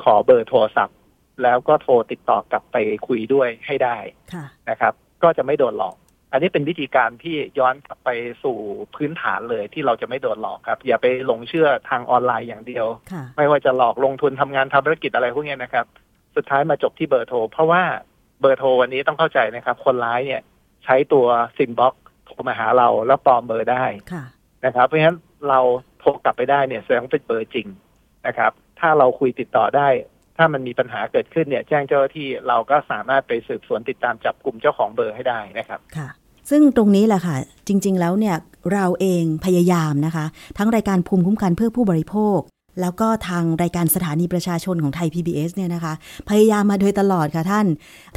[0.03, 0.97] ขอเบอร์โทรศัพท์
[1.43, 2.75] แล้วก็โทรติดต่อกลับไป
[3.07, 3.97] คุยด้วยให้ได้
[4.33, 5.95] ค่ะนะครับ ก็จะไม่โดนหลอก
[6.31, 8.09] อันนี้เป็นวิธีการที่ย้อนกลับไป
[8.43, 8.57] สู่
[8.95, 15.85] พื้นฐานเลยที่เราจะไม่โดนหลอกครับ อย่าไปหลงเชื่อทางออนไลน์อย่างเดียวค่ะไม่ว่าจะหลอกลงทุนทำงานทำธุรกิจอะไรพวกเนี้ยนะครับ
[16.35, 17.83] สุดท้ายมาจบที่เบอร์โทร เพราะว่า
[18.41, 20.41] เบอร์โทรวันนี้ต้องเข้าใจนะครับ คนร้ายเนี่ย
[20.85, 21.25] ใช้ตัว
[21.57, 21.93] SIM box
[22.25, 24.23] โทรมาหาเราแล้วปลอมเบอร์ได้ค่ะ
[24.65, 25.17] นะครับ เพราะฉะนั้น
[25.49, 25.59] เรา
[25.99, 27.67] โทรกลับไปได้เนี่ยแสดงว่าเป็นเบอร์จริง
[28.27, 29.87] นะครับ ถ้าเราคุยติดต่อได้
[30.37, 36.09] ถ้ามันมีปัญหาเกิดขึ้นเนี่ย แจ้งเจ้าหน้าที่เราก็สามารถไปสืบสวนติดตามจับกลุ่มเจ้าของเบอร์ให้ได้นะครับค่ะ
[36.49, 37.35] ซึ่งตรงนี้แหละค่ะ
[37.67, 38.35] จริง ๆ แล้วเนี่ย
[38.73, 40.25] เราเองพยายามนะคะ
[40.57, 42.39] ทั้งรายการภูมิคุ้มกันเพื่อผู้บริโภค
[42.81, 45.93] แล้วก็ทางรายการสถานีประชาชนของไทย PBS เนี่ยนะคะ
[46.29, 47.67] พยายามมาโดยตลอดค่ะท่าน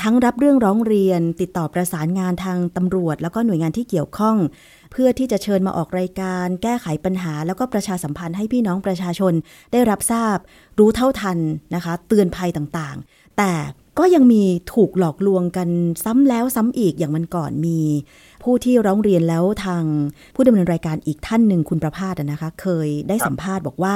[0.03, 4.37] ทั้งรับเรื่องร้องเรียน ติดต่อประสานงานทางตำรวจ แล้วก็หน่วยงานที่เกี่ยวข้อง
[4.91, 9.33] เพื่อที่จะเชิญมาออกรายการ แก้ไขปัญหา แล้วก็ประชาสัมพันธ์ให้พี่น้องประชาชน
[9.73, 10.37] ได้รับทราบ
[10.79, 11.39] รู้เท่าทัน
[11.75, 13.53] นะคะ เตือนภัยต่างๆ แต่
[13.99, 14.43] ก็ยังมี
[14.75, 15.69] ถูกหลอกลวงกัน
[16.05, 17.81] ซ้ำแล้วซ้ำอีกอย่างมันก่อนมี
[18.43, 19.85] ผู้ที่ร้องเรียนแล้วทาง
[20.35, 23.95] ผู้ดำเนินรายการอีกท่านหนึ่งคุณประภาสนะคะ เคยได้สัมภาษณ์บอกว่า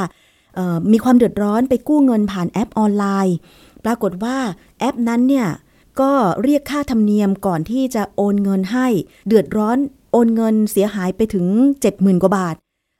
[0.92, 3.36] มีความเดือดร้อนไปกู้เงินผ่านแอปออนไลน์
[3.84, 4.36] ปรากฏว่า
[4.78, 5.48] แอปนั้นเนี่ย
[6.00, 8.86] ก็เรียกค่าธรรมเนียมก่อนที่จะโอนเงินให้
[9.26, 9.76] เดือดร้อน
[10.14, 11.46] โอนเงินเสียหายไปถึง
[11.84, 12.54] 70,000 กว่าบาท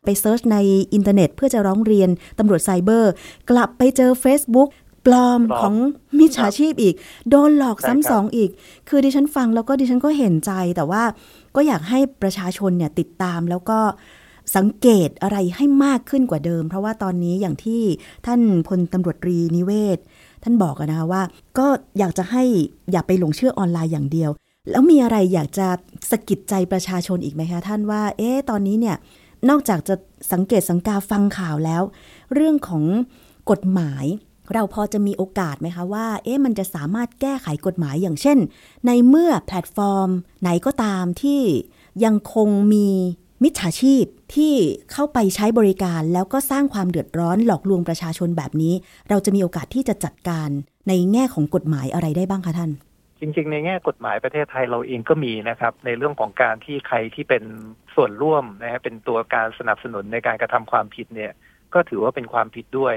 [0.05, 0.57] ไป search ใน
[0.95, 3.13] อินเทอร์เน็ตเพื่อจะร้องเรียนตำรวจไซเบอร์
[3.51, 4.69] กลับไปเจอ Facebook
[5.07, 5.75] ปลอมลอของ
[6.19, 6.95] มิจฉาชีพอีก
[7.31, 8.51] โดนหลอกซ้ำสองอีก
[8.89, 11.03] คือดิฉันฟังแล้วก็ดิฉันก็เห็นใจแต่ว่า
[11.57, 13.79] ก็อยากให้ประชาชนเนี่ยติดตามแล้วก็
[14.57, 17.83] สังเกตอะไรให้มากขึ้นกว่าเดิม เพราะว่าตอนนี้อย่างที่
[18.27, 19.99] ท่านพลตำรวจตรีนิเวศ
[20.43, 21.23] ท่านบอกอะนะคะว่า
[21.59, 21.67] ก็
[21.99, 22.43] อยากจะให้
[22.93, 24.31] อย่าไปหลงเชื่อออนไลน์อย่างเดียว
[24.71, 25.69] แล้วมีอะไรอยากจะ
[26.11, 28.97] สะกิดใจประชาชนอีกไหมคะท่านว่า เอ๊ะตอนนี้เนี่ย
[29.49, 29.95] นอกจากจะ
[30.33, 31.83] สังเกตสังกาฟังข่าวแล้ว
[32.35, 32.85] เรื่องของ
[33.51, 34.05] กฎหมาย
[34.53, 38.39] เราพอจะมีโอกาสไหมคะว่า เอ๊ะมันจะสามารถแก้ไขกฎหมายอย่างเช่น
[38.87, 40.09] ในเมื่อแพลตฟอร์ม
[40.43, 41.41] ไหนก็ตามที่
[42.05, 42.89] ยังคงมี
[43.43, 44.55] มิจฉาชีพที่
[44.93, 48.75] เข้าไปใช้บริการแล้วก็สร้างความเดือดร้อนหลอกลวงประชาชนแบบนี้
[49.09, 50.49] เราจะมีโอกาสที่จะจัดการ
[50.89, 52.71] ในแง่ของกฎหมายอะไรได้บ้างคะท่าน
[53.37, 57.45] ริง ๆ ในแง่กฎหมายประเทศไทยเราเองก็มีนะครับ ในเรื่องของการที่ใครที่เป็น
[57.95, 61.33] ส่วนร่วมนะฮะเป็นตัวการสนับสนุนในการกระทำความผิดเนี่ย
[61.75, 62.97] ก็ถือว่าเป็นความผิดด้วย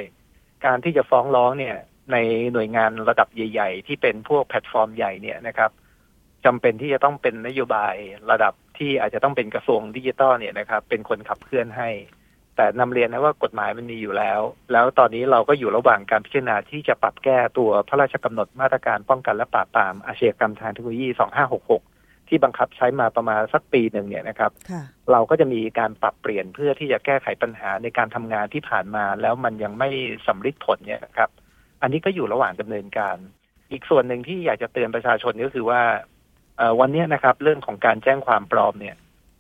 [0.66, 1.76] การที่จะฟ้องร้องเนี่ย
[2.12, 2.18] ใน
[2.54, 5.72] หน่วยงานระดับใหญ่ ๆ ที่เป็นพวกแพลตฟอร์มใหญ่เนี่ยนะครับ
[6.46, 7.96] จำเป็นที่จะต้องเป็นนโยบาย
[8.32, 11.90] ระดับที่อาจจะต้องเป็นกระทรวงดิจิทัลเนี่ยนะครับ เป็นคนขับเคลื่อนให้
[12.58, 14.40] แต่นำเรียนนะว่ากฎหมายมันมีอยู่แล้ว
[14.72, 21.10] แล้วตอนนี้เราก็อยู่ระหว่างการพิจารณาที่จะปรับแก้ตัวพระราชกำหนดมาตรการป้องกันและปราบปรามอาชญากรรมทางเทคโนโลยี
[21.70, 24.52] 2566 ที่บังคับใช้มาประมาณสักปีหนึ่งเนี่ยนะครับ
[25.12, 29.90] เราก็จะมีการปรับเปลี่ยนเพื่อที่จะแก้ไขปัญหาในการทำงานที่ผ่านมา แล้วมันยังไม่
[30.28, 31.30] สำเร็จผลเนี่ยครับ
[31.82, 33.18] อันนี้ก็อยู่ระหว่างดำเนินการ
[33.72, 35.82] อีกส่วนหนึ่งที่อยากจะเตือนประชาชนก็คือว่า
[36.80, 38.96] วันนี้นะครับ เรื่องของการแจ้งความปลอมเนี่ย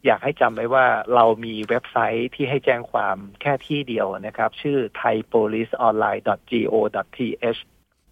[0.06, 7.60] อยากให้จำไว้ว่าเรามีเว็บไซต์ที่ให้แจ้งความแค่ที่เดียวนะครับ ชื่อ thaipoliceonline.go.th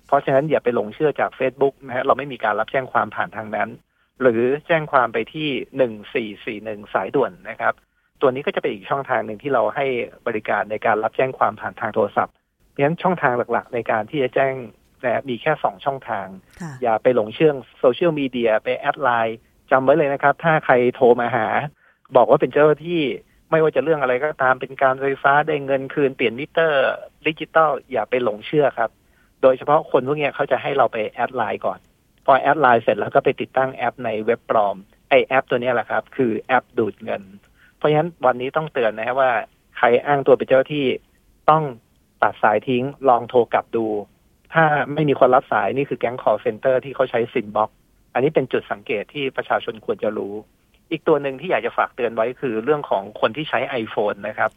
[0.07, 3.69] เพราะฉะนั้นอย่าไปหลงเชื่อจาก Facebook นะฮะเราไม่มีการรับแจ้งความผ่านทางนั้น
[4.21, 7.73] หรือแจ้งความไปที่หนึ่งสี่สี่หนึ่งสายด่วนนะครับ
[8.21, 9.85] ตัวนี้ก็จะเป็นอีกช่องทางหนึ่งที่เราให้
[10.27, 14.53] บริการในการรับแจ้งความผ่านทางโทรศัพท์เพราะฉะนั้นช่องทางหลักๆ ในการที่จะแจ้ง
[15.03, 16.27] นะมีแค่สองช่องทาง
[16.81, 19.39] อย่าไปหลงเชื่อโซเชียลมีเดียไปแอดไลน์
[19.71, 21.47] จำไว้เลยนะครับ ถ้าใครโทรมาหา
[22.15, 23.01] บอกว่าเป็นเจ้าหน้าที่
[23.51, 26.83] ไม่ว่าจะเรื่องอะไรก็ตามเป็นการไฟฟ้าได้เงินคืนเปลี่ยนมิเตอร์
[27.27, 28.89] ดิจิตอลอย่าไปหลงเชื่อครับ
[29.41, 31.79] โดยเฉพาะคนพวกนี้เขาจะให้เราไปแอดไลน์ก่อน
[32.25, 34.75] พอแอดไลน์เสร็จแล้วก็ไปติดตั้งแอปในเว็บปลอม
[35.09, 37.23] ไอ้แอปตัวนี้แหละครับ คือแอปดูดเงิน
[37.77, 39.31] เพราะฉะนั้นวันนี้ต้องเตือนนะครับว่า
[39.77, 40.85] ใครอ้างตัวเป็นเจ้าที่
[41.49, 41.63] ต้อง
[42.23, 43.85] ตัดสายทิ้งลองโทรกลับดู
[44.53, 47.69] ถ้าไม่มีคนรับสายนี่คือแก๊ง call center ที่เขาใช้ SIM box
[48.15, 50.33] อันนี้เป็นจุดสังเกตที่ประชาชนควรจะรู้
[50.91, 54.49] อีกตัวหนึ่งที่อยากจะฝากเตือนไว้คือเรื่องของคนที่ใช้ iPhone นะครับ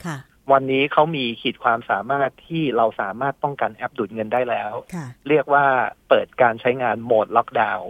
[0.53, 4.73] วันนี้เขามีขีดความสามารถที่เราสามารถป้องกันแอปดูดเงินได้แล้ว
[5.29, 5.64] เรียกว่า
[6.09, 7.88] เปิดการใช้งานโหมดล็อกดาวน์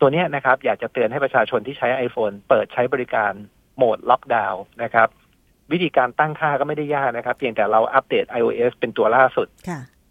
[0.00, 3.32] ตัวนี้นะครับ อยากจะเตือนให้ประชาชนที่ใช้ iPhone เปิดใช้บริการ
[3.76, 5.08] โหมดล็อกดาวน์นะครับ
[5.72, 9.46] วิธีการตั้งค่าก็ไม่ได้ยากนะครับ เพียงแต่เราอัปเดต iOS เป็นตัวล่าสุด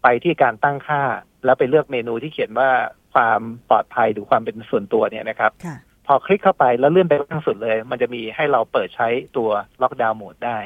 [0.02, 1.02] ไปที่การตั้งค่า
[1.44, 2.70] แล้วไปเลือกเมนูที่เขียนว่า
[3.18, 5.52] ความปลอดภัยหรือความเป็นส่วนตัวเนี่ยนะครับ
[6.06, 9.50] พอคลิกเข้าไปแล้วเลื่อนไปล่างสุดเลย มันจะมีให้เราเปิดใช้ตัว
[9.82, 10.58] ล็อกดาวน์โหมดได้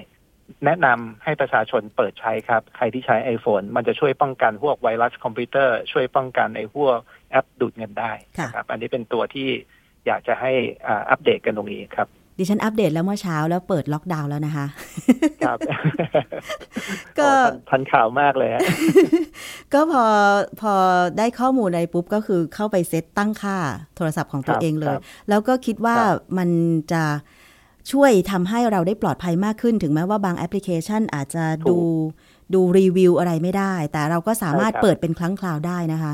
[0.67, 6.99] แนะนำให้ประชาชนเปิดใช้ครับ ใครที่ใช้ iPhone มันจะช่วยป้องกันพวกไวรัสคอมพิวเตอร์ ช่วยป้องกันไอ้พวก
[7.31, 8.13] แอปดูดเงินได้
[8.55, 9.49] ครับ อันนี้เป็นตัวที่
[10.07, 10.53] อยากจะให้
[11.11, 14.67] อัปเดตกันตรงนี้ครับ ดิฉันอัปเดตแล้วเมื่อเช้าแล้วเปิดล็อกดาวน์แล้วนะคะ
[15.47, 15.59] ครับ
[17.19, 17.31] ก็
[17.71, 18.51] ทันข่าวมากเลย
[19.75, 20.05] ก็พอ
[20.61, 20.75] พอ
[21.19, 23.57] ได้ข้อมูลอะไรปุ๊บก็คือเข้าไปเซตตั้งค่า
[23.97, 24.97] โทรศัพท์ของตัวเองเลย
[25.29, 25.97] แล้วก็คิดว่า
[26.39, 26.49] มัน
[26.93, 27.05] จะ
[27.93, 31.77] ช่วยทำให้เราได้ปลอดภัยมากขึ้นถึงแม้ว่าบางแอปพลิเคชันอาจจะดู
[32.55, 36.13] ดูรีวิวอะไรไม่ได้ แต่เราก็สามารถเปิดเป็นครั้งคราวได้นะคะ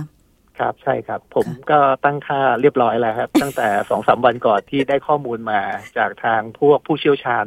[0.58, 5.60] ครับใช่ครับ ผมก็ตั้งค่าเรียบร้อยแล้วครับ ตั้งแต่สองสามวันก่อนที่ได้ข้อมูลมา
[5.98, 7.46] จากทางพวกผู้เชี่ยวชาญ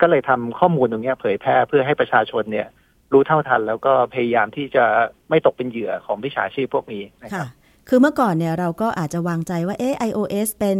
[0.00, 2.68] ก็เลยทำข้อมูลตรงนี้เผยแพร่เพื่อให้ประชาชนเนี่ย
[3.12, 4.84] รู้เท่าทัน แล้วก็พยายามที่จะ
[5.30, 7.48] ไม่ตกเป็นเหยื่อของวิชาชีพพวกนี้นะครับ
[7.88, 10.78] คือเมื่อก่อนเนี่ยเราก็อาจจะวางใจว่าเออ iOS เป็น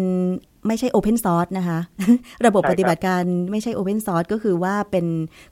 [0.67, 1.79] ไม่ใช่ Open Source นะคะ
[2.47, 5.07] ระบบปฏิบัติการไม่ใช่ Open Source ก็คือว่าเป็น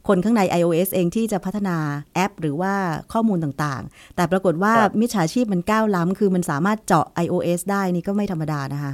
[0.09, 1.77] คนข้างใน iOS เองที่จะพัฒนา
[2.15, 2.73] แอป หรือว่า
[3.13, 8.93] ข้อมูลต่างๆ แต่ปรากฏว่ามิจฉาชีพมันก้าวล้ำคือมันสามารถเจาะ iOS ได้นี่ก็ไม่ธรรมดานะคะ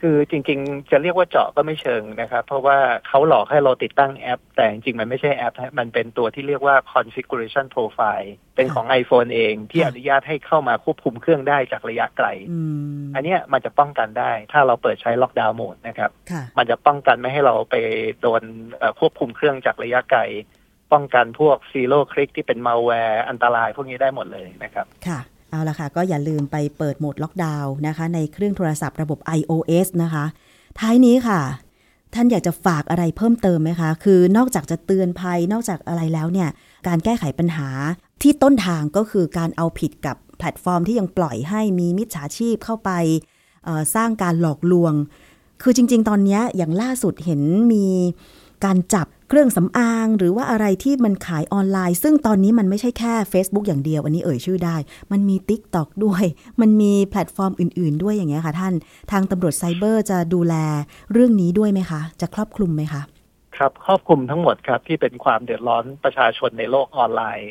[0.00, 2.78] คือจริงๆ จะเรียกว่าเจาะก็ไม่เชิงนะครับ เพราะว่า
[3.08, 12.28] เขาหลอกให้เราติดตั้งแอป แต่จริงๆ มันไม่ใช่แอป มันเป็นตัวที่เรียกว่า configuration profile เป็นของ iPhone เองที่อนุญาตให้เข้ามาควบคุมเครื่องได้จากระยะไกล
[13.14, 16.10] อันนี้มันจะป้องกันได้ ถ้าเราเปิดใช้ lockdown mode นะครับ
[16.58, 17.74] มันจะป้องกันไม่ให้เราไป
[18.20, 18.42] โดน
[18.98, 20.22] ควบคุมเครื่องจากระยะไกล
[20.92, 25.20] ป้องกันพวก zero click ที่เป็นมัลแวร์อันตรายพวกนี้ได้หมดเลยนะครับค่ะ
[25.54, 30.24] เอาละค่ะ ก็อย่าลืมไปเปิดโหมดล็อกดาวน์นะคะ ในเครื่องโทรศัพท์ระบบ iOS นะคะ
[30.78, 31.40] ท้ายนี้ค่ะ
[32.14, 36.48] ท่านอยากจะฝากอะไรเพิ่มเติมไหมคะ คือนอกจากจะเตือนภัยนอกจากอะไรแล้วเนี่ย
[36.88, 37.68] การแก้ไขปัญหา
[38.22, 42.90] ที่ต้นทางก็คือการเอาผิดกับแพลตฟอร์มที่ยังปล่อยให้มีมิจฉาชีพเข้าไป
[43.94, 44.94] สร้างการหลอกลวง
[45.62, 47.86] คือจริง ๆ ตอนนี้อย่างล่าสุดเห็นมี
[48.64, 54.76] การจับเครื่องสำอางหรือว่าอะไรที่มันขายออนไลน์ ซึ่งตอนนี้มันไม่ใช่แค่ Facebook อย่างเดียว อันนี้เอ่ยชื่อได้
[55.12, 56.24] มันมี Tik t o อกด้วย
[56.60, 58.74] มันมีแพลตฟอร์มอื่น ๆ ด้วยอย่างเงี้ยค่ะท่าน
[59.10, 60.54] ทางตำรวจไซเบอร์จะดูแล
[61.12, 63.02] เรื่องนี้ด้วยไหมคะ จะครอบคลุมไหมคะ
[63.56, 67.50] ครับครอบคลุมทั้งหมดครับที่เป็นความเดือดร้อนประชาชนในโลกออนไลน์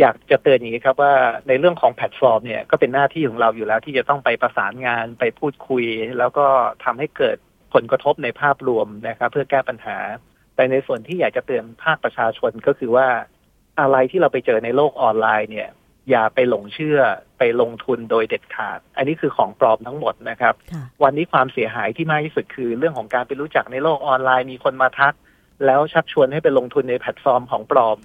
[0.00, 1.12] อยากจะเตือนอย่างนี้ครับว่า
[1.48, 5.84] ในเรื่องของแพลตฟอร์มเนี่ยก็เป็นหน้าที่ของเราอยู่แล้ว ที่จะต้องไปประสานงานไปพูดคุย
[6.18, 6.46] แล้วก็
[6.84, 7.36] ทำให้เกิด
[7.74, 9.98] ผลกระทบในภาพรวมนะครับเพื่อแก้ปัญหา
[10.54, 13.06] แต่ในส่วนที่อยากจะเตือนภาคประชาชนก็คือว่า
[13.80, 15.70] อะไรที่เราไปเจอในโลกออนไลน์เนี่ย
[16.10, 16.98] อย่าไปหลงเชื่อ
[17.38, 20.54] ไปลงทุนโดยเด็ดขาด อันนี้คือของปลอมทั้งหมดนะครับ
[21.02, 25.14] วันนี้ความเสียหายที่มากที่สุดคือ เรื่องของการไปรู้จักในโลกออนไลน์มีคนมาทัก
[25.66, 27.98] แล้วชักชวนให้ไปลงทุนในแพลตฟอร์มของปลอม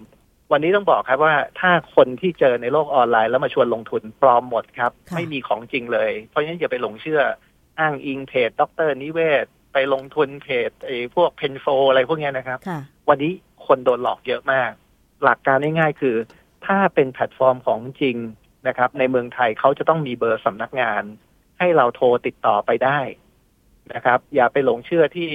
[0.51, 7.21] วันนี้ต้องบอกครับว่าถ้าคนที่เจอในโลกออนไลน์แล้วมาชวนลงทุนปลอมหมดครับ ไม่มีของจริงเลย เพราะฉะนั้นอย่าไปหลงเชื่อ
[7.79, 9.45] อ้างอิงเพจดร.นิเวศน์
[9.77, 12.59] ไปลงทุนเพจไอ้พวกเพนโฟอะไรพวกนี้นะครับ
[13.09, 13.31] วันนี้
[13.65, 14.71] คนโดนหลอกเยอะมาก
[15.23, 16.15] หลักการง่ายๆคือ
[16.65, 18.17] ถ้าเป็นแพลตฟอร์มของจริง
[18.67, 21.03] นะครับ ในเมืองไทยเขาจะต้องมีเบอร์สำนักงาน
[21.59, 22.99] ให้เราโทรติดต่อไปได้
[23.93, 25.29] นะครับ อย่าไปหลงเชื่อที่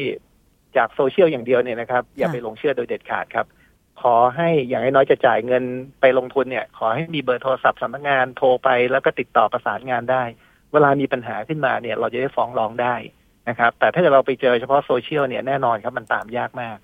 [0.76, 3.46] จากโซเชียลอย่างเดียวเนี่ยนะครับ อย่าไปหลงเชื่อโดยเด็ดขาดครับ
[4.02, 5.64] ขอให้อย่างน้อยจะจ่ายเงิน
[6.00, 10.24] ไปลงทุนเนี่ย ขอให้มีเบอร์โทรศัพท์สำนักงานโทรไปแล้วก็ติดต่อประสานงานได้
[10.72, 12.94] เวลามีปัญหาขึ้นมาเนี่ย เราจะได้ฟ้องร้องได้
[13.48, 16.76] นะครับ แต่ถ้าเกิดเราไปเจอเฉพาะโซเชียลเนี่ยแน่นอนครับมันตามยากมาก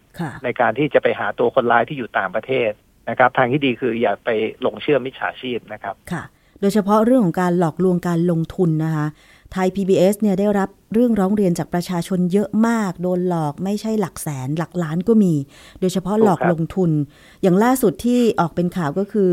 [0.45, 2.71] ในการที่จะไปหาตัวคนร้ายที่อยู่ต่างประเทศ
[3.11, 4.31] นะครับ ทางที่ดีคืออย่าไป
[4.63, 6.23] หลงเชื่อมิจฉาชีพนะครับค่ะ
[6.61, 9.07] โดยเฉพาะเรื่องของการหลอกลวงการลงทุนนะคะ
[9.53, 15.35] ไทย PBS เนี่ยได้รับเรื่องร้องเรียนจากประชาชนเยอะมาก โดนหลอกไม่ใช่หลักแสนหลักล้านก็มี
[15.81, 16.91] โดยเฉพาะหลอกลงทุน
[17.43, 19.33] อย่างล่าสุดที่ออกเป็นข่าวก็คือ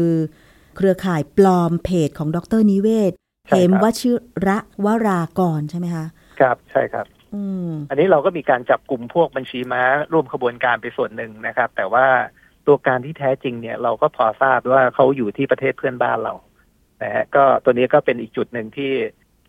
[0.78, 3.12] เครือข่ายปลอมเพจของดรนิเวศ
[3.48, 4.12] เหมวชิ
[4.48, 6.06] ระวรากรใช่ไหมคะ
[6.40, 7.06] ครับใช่ครับ
[7.90, 9.82] อันนี้เราก็มีการจับกลุ่มพวกบัญชีม้า
[10.14, 12.06] ร่วมขบวนการไปส่วนหนึ่งนะครับ แต่ว่า
[12.68, 16.34] ตัวการที่แท้จริงเนี่ย เราก็พอทราบว่าเขาอยู่ที่ประเทศเพื่อนบ้านเรา
[17.04, 18.92] นะฮะก็ตัวนี้ก็เป็นอีกจุดหนึ่งที่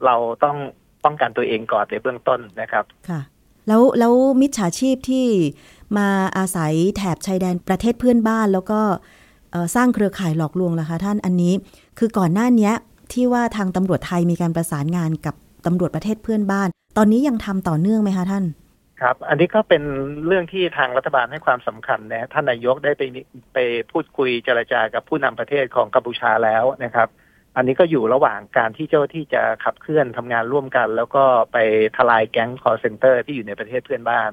[0.04, 0.56] เราต้อง
[1.04, 3.20] ป้องกันตัวเองก่อนในเบื้องต้นนะครับค่ะ
[3.68, 5.26] แล้วแล้วมิจฉาชีพที่
[5.98, 8.80] มาอาศัยแถบชายแดนประเทศเพื่อนบ้านแล้วก็
[9.74, 11.52] สร้างเครือข่ายหลอกลวงล่ะคะท่านอันนี้
[11.98, 12.72] คือก่อนหน้านี้
[13.12, 15.34] ที่ว่าทางตำรวจไทยมีการประสานงานกับ
[15.66, 18.44] ตำรวจประเทศเพื่อนบ้าน ตอนนี้ยังทำต่อเนื่องไหมคะท่าน
[19.00, 19.82] ครับ อันนี้ก็เป็น
[20.26, 23.02] เรื่องที่ทางรัฐบาลให้ความสำคัญนะท่านนายกได้ไป
[23.54, 23.58] ไป
[23.92, 27.08] พูดคุยเจรจากับผู้นำประเทศของกัมพูชาแล้วนะครับ
[27.56, 31.58] อันนี้ก็อยู่ระหว่างการที่เจ้าที่จะขับเคลื่อนทำงานร่วมกัน แล้วก็ไป
[31.96, 34.30] ทลายแก๊งคอร์เซนเตอร์ที่อยู่ในประเทศเพื่อนบ้าน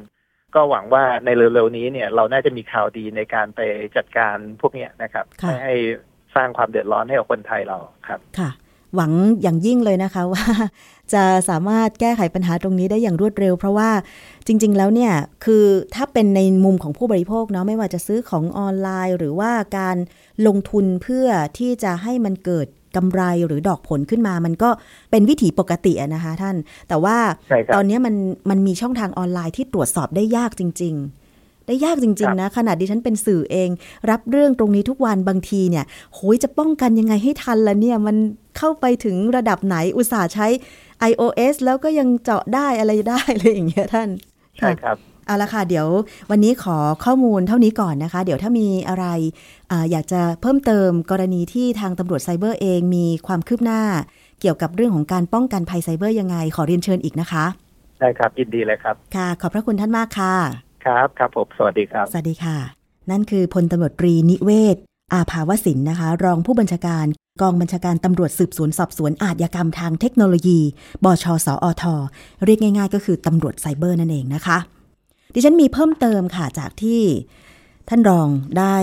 [0.56, 3.62] ก็หวังว่าในเร็วๆนี้เนี่ยเราน่าจะมีข่าวดีในการไป
[3.98, 5.76] จัดการพวกนี้นะครับไม่ให้
[6.36, 8.50] สร้างความเดือดร้อนให้กับคนไทยเราครับค่ะ
[8.96, 10.46] หวังอย่างยิ่งเลยนะคะว่า
[11.14, 13.90] จะสามารถแก้ไขปัญหาตรงนี้ได้อย่างรวดเร็ว เพราะว่า
[14.48, 15.14] จริง ๆ แล้วเนี่ย
[15.46, 19.98] คือถ้าเป็นในมุมของผู้บริโภคเนาะไม่ว่าจะซื้อของออนไลน์ หรือว่าการ
[20.48, 24.70] ลงทุนเพื่อที่จะให้มันเกิดกำไรหรือดอกผลขึ้นมา มันก็
[25.12, 26.56] เป็นวิถีปกตินะคะท่าน
[26.90, 27.18] แต่ว่า
[27.76, 28.16] ตอนนี้มัน
[28.50, 33.70] มันมีช่องทางออนไลน์ที่ตรวจสอบได้ยากจริง ๆได้ยากจริง ๆ นะขนาดดิฉันเป็นสื่อเอง
[34.10, 38.16] รับเรื่องตรงนี้ทุกวันบางทีเนี่ยโหยจะป้องกันยังไงให้ทันละเนี่ย มัน
[38.58, 40.48] เข้าไปถึงระดับไหนอุตส่าห์ใช้
[41.10, 44.10] iOS แล้วก็ยังเจาะได้อะไรได้เลยอย่างเงี้ยท่าน
[44.58, 45.88] ใช่ครับเอาละค่ะ เดี๋ยว
[46.32, 49.06] วันนี้ขอข้อมูลเท่านี้ก่อนนะคะ เดี๋ยวถ้ามีอะไร
[49.72, 53.82] ออยากจะเพิ่มเติมกรณีที่ทางตำรวจไซเบอร์เองมีความคืบหน้า
[54.42, 57.46] เกี่ยวกับเรื่องของการป้องกันภัยไซเบอร์ยังไง ขอเรียนเชิญอีกนะคะ
[58.00, 60.36] ได้ครับ ยินดีเลยครับ ค่ะ ขอบพระคุณท่านมากค่ะ
[60.86, 62.58] ครับครับผมสวัสดีครับ สวัสดีค่ะ
[63.12, 64.78] นั่นคือพลตำรวจตรีนิเวศ
[65.14, 67.06] อาภาวสินนะคะ รองผู้บัญชาการ
[67.42, 70.60] กองบัญชาการตำรวจสืบสวนสอบสวนอาชญากรรมทางเทคโนโลยี
[71.04, 71.84] บชสอท
[72.46, 74.58] เรียกง่าย ๆ ก็คือตำรวจไซเบอร์นั่นเองนะคะ
[75.34, 77.02] ดิฉันมีเพิ่มเติมค่ะจากที่
[77.90, 78.78] ท่านรองได้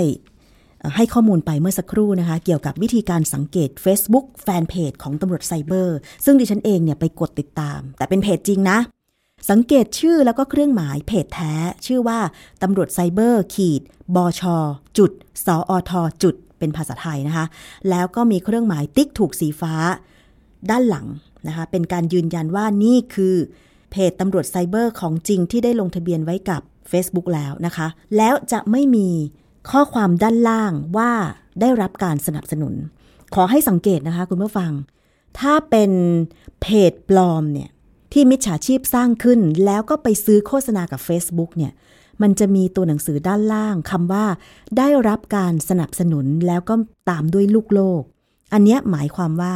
[0.97, 8.79] ให้ข้อมูลไปเมื่อสักครู่นะคะ เกี่ยวกับวิธีการสังเกต Facebook แฟนเพจของตำรวจไซเบอร์ซึ่งดิฉันเองเนี่ยไปกดติดตาม แต่เป็นเพจจริงนะ
[9.51, 11.55] สังเกตชื่อแล้วก็เครื่องหมายเพจแท้
[11.87, 12.19] ชื่อว่า
[12.63, 13.83] ตำรวจไซเบอร์ขีด
[14.17, 14.43] บช
[14.99, 15.11] จุด
[15.47, 15.93] สอท
[16.25, 17.47] จุด เป็นภาษาไทยนะคะ
[17.91, 19.75] แล้วก็มีเครื่องหมายติ๊กถูกสีฟ้า
[20.71, 21.07] ด้านหลัง
[21.49, 23.35] นะคะ เป็นการยืนยันว่านี่คือ
[23.91, 29.09] เพจตำรวจไซเบอร์ของจริงที่ได้ลงทะเบียนไว้กับ Facebook แล้วนะคะ แล้วจะไม่มี
[29.71, 31.13] ข้อความด้านล่างว่า
[31.61, 32.75] ได้รับการสนับสนุน
[33.35, 34.73] ขอให้สังเกตนะคะคุณผู้ฟัง
[35.39, 35.91] ถ้าเป็น
[36.61, 37.71] เพจปลอมเนี่ย
[38.13, 41.73] ที่มิจฉาชีพสร้างขึ้น แล้วก็ไปซื้อโฆษณากับ Facebook เนี่ย
[42.23, 44.27] มันจะมีตัวหนังสือด้านล่างคำว่า
[44.79, 46.75] ได้รับการสนับสนุนแล้วก็
[47.11, 48.03] ตามด้วยลูกโลก
[48.53, 49.55] อันนี้หมายความว่า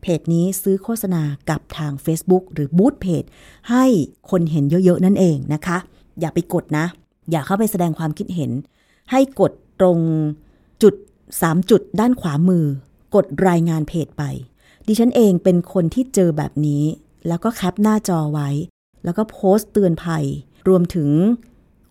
[0.00, 3.24] เพจนี้ซื้อโฆษณากับทาง Facebook หรือบูธเพจ
[3.70, 3.84] ให้
[4.30, 5.78] คนเห็นเยอะๆนั่นเองนะคะ
[6.20, 6.86] อย่าไปกดนะ
[7.30, 8.50] อย่าเข้าไปแสดงความคิดเห็น
[9.10, 9.98] ให้กดตรง
[10.82, 10.94] จุด
[11.32, 12.64] 3 จุดด้านขวามือ
[13.14, 14.22] กดรายงานเพจไป
[14.86, 16.84] ดิฉันเองเป็นคนที่เจอแบบนี้
[17.28, 18.48] แล้วก็แคปหน้าจอไว้
[19.04, 20.24] แล้วก็โพสต์เตือนภัย
[20.68, 21.10] รวมถึง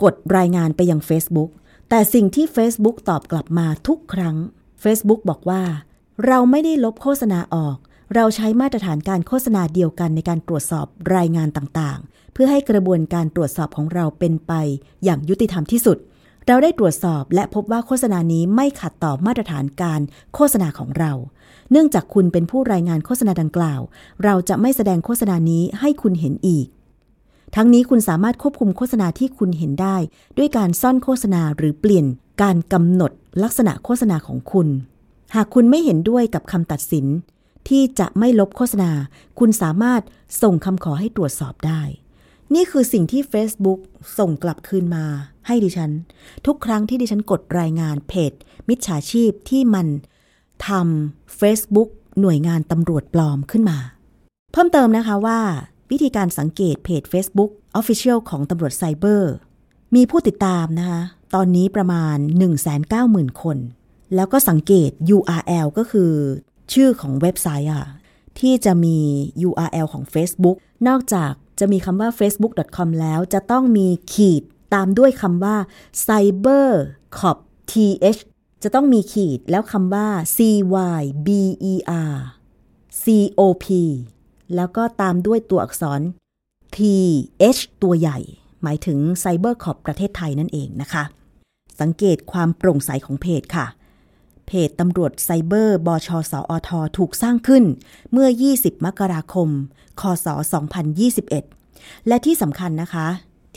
[0.04, 1.50] กดรายงานไปยัง Facebook
[1.90, 4.36] แต่สิ่งที่ Facebook ตอบกลับมาทุกครั้ง
[4.84, 5.64] Facebook บอกว่า
[6.26, 7.78] เราไม่ได้ลบโฆษณาออก
[8.16, 10.86] เราใช้มาตรฐานการโฆษณาเดียวกันในการตรวจสอบ
[11.16, 14.54] รายงานต่างๆ เพื่อให้กระบวนการตรวจสอบของเราเป็นไป
[15.04, 15.98] อย่างยุติธรรมที่สุด
[16.48, 20.02] เราได้ตรวจสอบและพบว่าโฆษณานี้ไม่ขัดต่อมาตรฐานการ
[20.34, 21.12] โฆษณาของเรา
[21.72, 23.82] เนื่องจากคุณเป็นผู้รายงานโฆษณาดังกล่าว
[24.24, 26.68] เราจะไม่แสดงโฆษณานี้ให้คุณเห็นอีก
[27.56, 29.98] ทั้งนี้คุณสามารถควบคุมโฆษณาที่คุณเห็นได้
[30.38, 32.06] ด้วยการซ่อนโฆษณาหรือเปลี่ยน
[32.42, 33.12] การกำหนด
[33.44, 34.68] ลักษณะโฆษณาของคุณ
[35.36, 37.06] หากคุณไม่เห็นด้วยกับคำตัดสิน
[37.70, 38.92] ที่จะไม่ลบโฆษณา
[39.40, 40.02] คุณสามารถ
[40.42, 41.82] ส่งคำขอให้ตรวจสอบได้
[42.54, 43.80] นี่คือสิ่งที่ Facebook
[44.18, 45.06] ส่งกลับคืนมา
[45.48, 45.92] ให้ดิฉัน
[46.46, 48.34] ทุกครั้งที่ดิฉันกดรายงานเพจ
[48.70, 49.88] มิจฉาชีพที่มัน
[50.68, 51.90] ทำ Facebook
[52.20, 53.78] หน่วยงานตำรวจปลอมขึ้นมา
[54.52, 55.40] เพิ่มเติมนะคะว่า
[55.92, 59.34] วิธีการสังเกตเพจ Facebook Official ของตำรวจไซเบอร์
[59.96, 61.02] มีผู้ติดตามนะคะ
[61.36, 62.18] ตอนนี้ประมาณ
[62.80, 63.58] 190,000 คน
[64.16, 66.12] แล้วก็สังเกต URL ก็คือ
[66.74, 67.86] ชื่อของเว็บไซต์อะ
[68.40, 68.98] ที่จะมี
[69.48, 75.56] URL ของ Facebook นอกจากจะมีคำว่า facebook.com แล้วจะต้องมีขีดตามด้วยคำว่า
[76.06, 76.68] cyber
[77.18, 77.38] cop
[77.72, 78.22] th
[78.64, 81.00] จะต้องมีขีดแล้วคำว่า cy ber
[83.40, 83.66] cop
[84.56, 86.02] แล้วก็ตามด้วยตัวอักษร
[86.76, 88.20] th ตัวใหญ่
[88.64, 91.04] หมายถึง Cyber Cop ประเทศไทยนั่นเองนะคะ
[91.80, 93.68] สังเกตความโปร่งใสของเพจค่ะ
[94.48, 97.64] เพจตำรวจไซเบอร์บชสอทถูกสร้างขึ้น
[98.12, 99.50] เมื่อ 20 มกราคม
[100.02, 100.28] คศ
[100.98, 103.08] 2021 และที่สำคัญนะคะ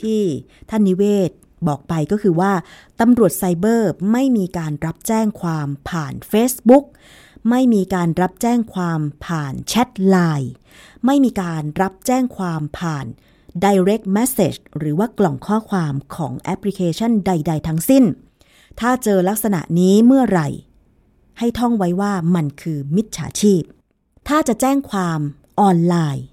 [0.01, 0.21] ที่
[0.69, 1.31] ท่านนิเวศ
[1.67, 2.53] บอกไปก็คือว่า
[2.99, 6.85] ตำรวจไซเบอร์ไม่มีการรับแจ้งความผ่าน Facebook
[7.49, 10.53] ไม่มีการรับแจ้งความผ่านแชทไลน์
[11.05, 13.05] ไม่มีการรับแจ้งความผ่าน
[13.65, 18.03] direct message หรือว่ากล่องข้อความของแอปพลิเคชันใด ๆ ทั้งสิ้น
[18.79, 20.47] ถ้าเจอลักษณะนี้เมื่อไหร่
[21.39, 23.63] ให้ท่องไว้ว่ามันคือมิจฉาชีพ
[24.27, 25.19] ถ้าจะแจ้งความ
[25.59, 26.25] ออนไลน์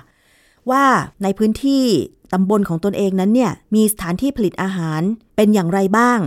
[0.71, 0.85] ว่า
[1.23, 1.85] ในพื้นที่
[2.33, 5.03] ตำบลของตนเองนั้นเนี่ยมีสถานที่ผลิตอาหาร
[5.37, 6.19] เป็นอย่างไรบ้าง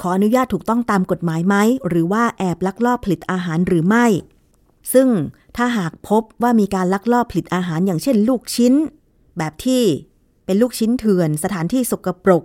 [0.00, 1.56] ขออนุญาตถูกต้องตามกฎหมายไหม
[1.88, 4.06] หรือว่าแอบลักลอบผลิตอาหารหรือไม่
[4.92, 5.08] ซึ่ง
[5.56, 8.74] ถ้าหากพบว่ามีการลักลอบผลิตอาหารอย่างเช่น ลูกชิ้น
[9.38, 9.82] แบบที่
[10.44, 12.44] เป็นลูกชิ้นเถื่อน สถานที่สกปรก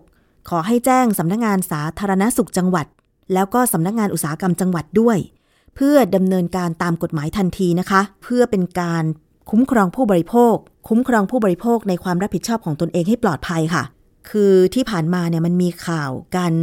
[0.50, 2.88] ขอให้แจ้งสำนักงงานสาธารณสุขจังหวัด
[3.34, 5.18] แล้วก็สำนักงานอุตสาหกรรมจังหวัดด้วย
[5.76, 9.04] เพื่อดำเนินการตามกฎหมายทันทีนะคะ เพื่อเป็นการ
[9.50, 10.56] คุ้มครองผู้บริโภค
[10.88, 13.84] คุ้มครองผู้บริโภคในความรับผิดชอบของตนเองให้ปลอดภัยค่ะ
[14.30, 16.54] คือที่ผ่านมาเนี่ยมันมีข่าวการ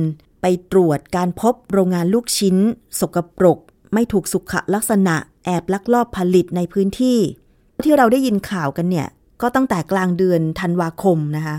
[0.42, 2.56] ไปตรวจการพบโรงงานลูกชิ้น
[3.00, 3.58] สกปรก
[3.94, 7.18] ไม่ถูกสุขลักษณะ แอบลักลอบผลิตในพื้นที่
[7.84, 9.08] ที่เราได้ยินข่าวกันเนี่ย
[9.42, 11.56] ก็ตั้งแต่กลางเดือนธันวาคมนะคะ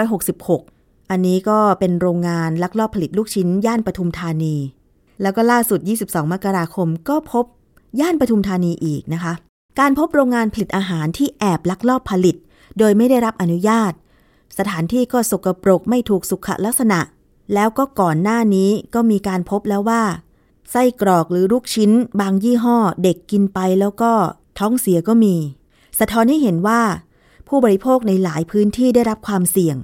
[0.00, 0.75] 2566
[1.10, 4.56] อันนี้ก็เป็นโรงงานลักลอบผลิตลูกชิ้น ย่านปทุมธานี
[5.22, 7.44] แล้วก็ล่าสุด 22 มกราคมก็พบ
[8.00, 9.32] ย่านปทุมธานีอีกนะคะ
[9.78, 12.36] การพบโรงงานผลิตอาหารที่แอบลักลอบผลิต
[12.78, 13.92] โดยไม่ได้รับอนุญาต
[14.58, 17.00] สถานที่ก็สกปรกไม่ถูกสุขลักษณะ
[17.54, 20.02] แล้วก็ก่อนหน้านี้ก็มีการพบแล้วว่า
[20.70, 21.90] ไส้กรอกหรือลูกชิ้น
[22.20, 24.12] บางยี่ห้อ เด็กกินไปแล้วก็
[24.58, 25.34] ท้องเสียก็มี
[25.98, 26.80] สะท้อนให้เห็นว่า
[27.48, 29.76] ผู้บริโภคในหลายพื้นที่ได้รับความเสี่ยง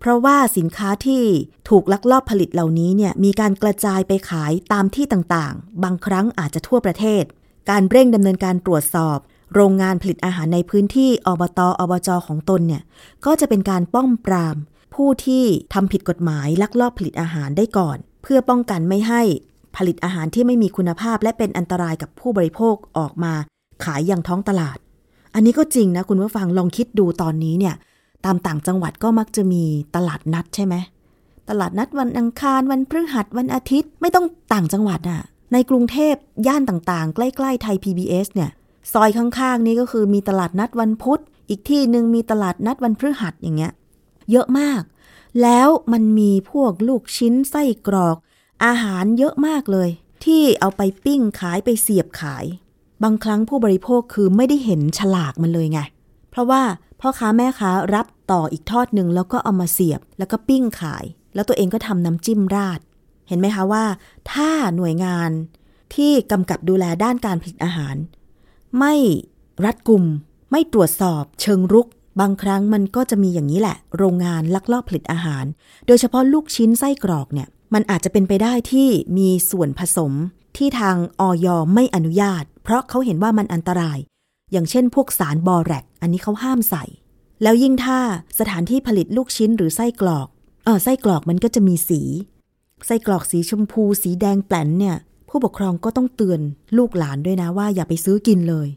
[0.00, 1.24] เพราะว่าสินค้าที่
[1.68, 7.24] ถูกลักลอบผลิตเหล่านี้เนี่ยมีการกระจายไปขายตามที่ต่างๆ บางครั้งอาจจะทั่วประเทศ
[7.70, 9.18] การเร่งดำเนินการตรวจสอบ
[9.54, 12.82] โรงงานผลิตอาหารในพื้นที่อบตอบจของตนเนี่ย
[13.26, 14.56] ก็จะเป็นการป้องปราม
[14.94, 15.44] ผู้ที่
[15.74, 19.22] ทำผิดกฎหมายลักลอบผลิตอาหารได้ก่อน เพื่อป้องกันไม่ให้
[19.76, 23.34] ผลิตอาหารที่ไม่มีคุณภาพ และเป็นอันตรายกับผู้บริโภคออกมา
[23.84, 24.78] ขายอยังท้องตลาด
[25.34, 27.74] อันนี้ก็จริงนะคุณผู้ฟังลองคิดดูตอนนี้เนี่ย
[28.26, 29.62] ตามต่างจังหวัดก็มักจะมี
[29.96, 30.74] ตลาดนัดใช่ไหม
[31.48, 35.20] ตลาดนัดวันอังคารวันพฤหัสวันอาทิตย์ไม่ต้องต่างจังหวัดอะ
[35.52, 36.14] ในกรุงเทพ
[36.46, 38.50] ย่านต่างๆ ใกล้ ๆ ไทย PBS เนี่ย
[38.92, 43.72] ซอยข้างๆ นี้ก็คือมีตลาดนัดวันพุธ อีกที่หนึ่งมีตลาดนัดวันพฤหัสอย่างเงี้ย
[44.30, 44.82] เยอะมาก
[45.42, 48.16] แล้วมันมีพวกลูกชิ้นไส้กรอก
[48.64, 49.88] อาหารเยอะมากเลย
[50.24, 52.44] ที่เอาไปปิ้งขายไปเสียบขาย
[53.02, 55.80] บางครั้งผู้บริโภคคือไม่ได้เห็นฉลากมันเลยไง
[56.30, 56.62] เพราะว่า
[57.00, 61.04] พ่อค้าแม่ค้ารับ ต่ออีกทอดหนึ่งแล้วก็เอามาเสียบ แล้วก็ปิ้งขาย
[61.34, 62.80] แล้วตัวเองก็ทำน้ำจิ้มราด
[63.28, 63.84] เห็นไหมคะว่า
[64.32, 65.30] ถ้าหน่วยงาน
[65.94, 67.96] ที่กำกับดูแลด้านการผลิตอาหาร
[68.78, 68.94] ไม่
[69.64, 70.04] รัดกุม
[70.50, 71.88] ไม่ตรวจสอบ เชิงรุก
[72.20, 75.44] บางครั้งมันก็จะมีอย่างนี้แหละ โรงงานลักลอบผลิตอาหาร
[75.86, 80.12] โดยเฉพาะลูกชิ้นไส้กรอกเนี่ย มันอาจจะเป็นไปได้ที่มีส่วนผสม
[80.56, 83.98] ที่ทางออยไม่อนุญาต เพราะเขาเห็นว่ามันอันตราย
[84.52, 86.84] อย่างเช่น พวกสารบอแรกอันนี้เขาห้ามใส่
[87.42, 87.98] แล้วยิ่งถ้า
[88.38, 90.28] สถานที่ผลิตลูกชิ้นหรือไส้กรอก
[90.64, 92.00] เออไส้กรอกมันก็จะมีสี
[92.86, 94.96] ไส้กรอกสีชมพู สีแดงแปลนเนี่ย
[95.28, 96.40] ผู้ปกครองก็ต้องเตือน
[96.76, 98.68] ลูกหลานด้วยนะว่าอย่าไปซื้อกินเลย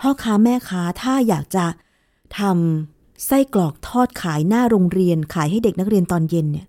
[0.00, 1.66] พ่อค้าแม่ค้าถ้าอยากจะ
[2.38, 6.66] ทำไส้กรอกทอดขายหน้าโรงเรียนขายให้เด็กนักเรียนตอนเย็นเนี่ย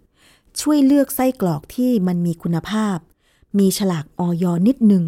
[0.61, 2.97] ช่วยเลือกไส้กรอกที่มันมีคุณภาพ
[3.59, 5.03] มีฉลากออยนิดนึง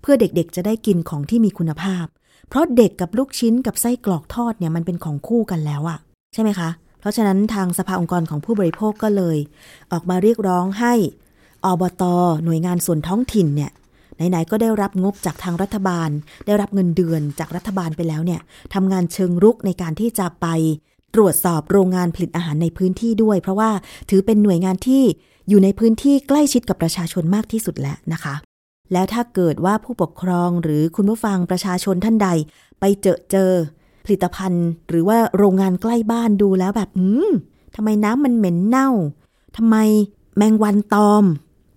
[0.00, 2.06] เพื่อเด็กๆจะได้กินของที่มีคุณภาพ
[2.48, 5.98] เพราะเด็กกับลูกชิ้นกับไส้กรอกทอดเนี่ยมันเป็นของคู่กันแล้วอะ
[6.34, 6.68] ใช่ไหมคะ
[7.00, 9.38] เพราะฉะนั้นทางสภาองค์กรของผู้บริโภคก็เลย
[9.92, 10.94] ออกมาเรียกร้องให้
[11.64, 12.02] อบต
[12.44, 13.70] หน่วยงานส่วนท้องถิ่นเนี่ย
[14.16, 16.10] ไหนๆก็ได้รับงบจากทางรัฐบาล
[16.46, 18.40] ได้รับเงินเดือนจากรัฐบาลไปแล้วเนี่ย
[18.74, 20.46] ทำงานเชิงรุกในการที่จะไป
[21.14, 23.70] ตรวจสอบโรงงานผลิตอาหารในพื้นที่ด้วย เพราะว่า
[24.10, 25.02] ถือเป็นหน่วยงานที่
[25.48, 28.34] อยู่ในพื้นที่ใกล้ชิดกับประชาชนมากที่สุดแล้วนะคะ
[28.92, 32.28] แล้วถ้าเกิดว่าผู้ปกครองหรือคุณผู้ฟังประชาชนท่านใด
[32.80, 33.50] ไปเจอเจอ
[34.04, 37.30] ผลิตภัณฑ์ หรือว่าโรงงานใกล้บ้านดูแล้วแบบ อืม
[37.74, 38.90] ทำไมน้ำมันเหม็นเน่า
[39.56, 39.76] ทำไม
[40.36, 41.24] แมงวันตอม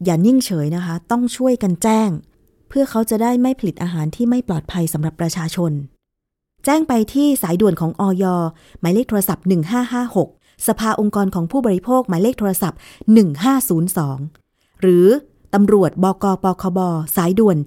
[0.06, 2.10] อย่านิ่งเฉยนะคะ ต้องช่วยกันแจ้ง
[2.70, 5.72] เพื่อเขาจะได้ไม่ผลิตอาหารที่ไม่ปลอดภัยสำหรับประชาชน
[6.66, 8.26] แจ้งไปที่สายด่วนของออย
[8.80, 9.46] หมายเลขโทรศัพท์
[10.06, 12.80] 1556 สภาองค์กรของผู้บริโภคหมายเลขโทรศัพท์
[13.60, 15.08] 1502 หรือ
[15.54, 16.80] ตำรวจบกปคบ
[17.16, 17.58] สายด่วน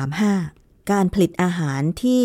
[0.00, 2.22] 1135 การผลิตอาหารที่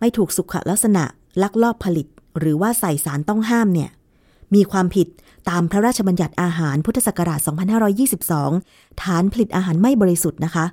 [0.00, 1.04] ไม่ถูกสุขลักษณะ
[1.42, 2.06] ลักลอบผลิต
[2.38, 3.90] หรือว่าใส่สารต้องห้ามเนี่ย
[4.54, 5.08] มีความผิด
[5.48, 7.40] ตามพระราชบัญญัติอาหารพุทธศักราช
[8.20, 10.64] 2522 ฐานผลิตอาหารไม่บริสุทธิ์นะคะ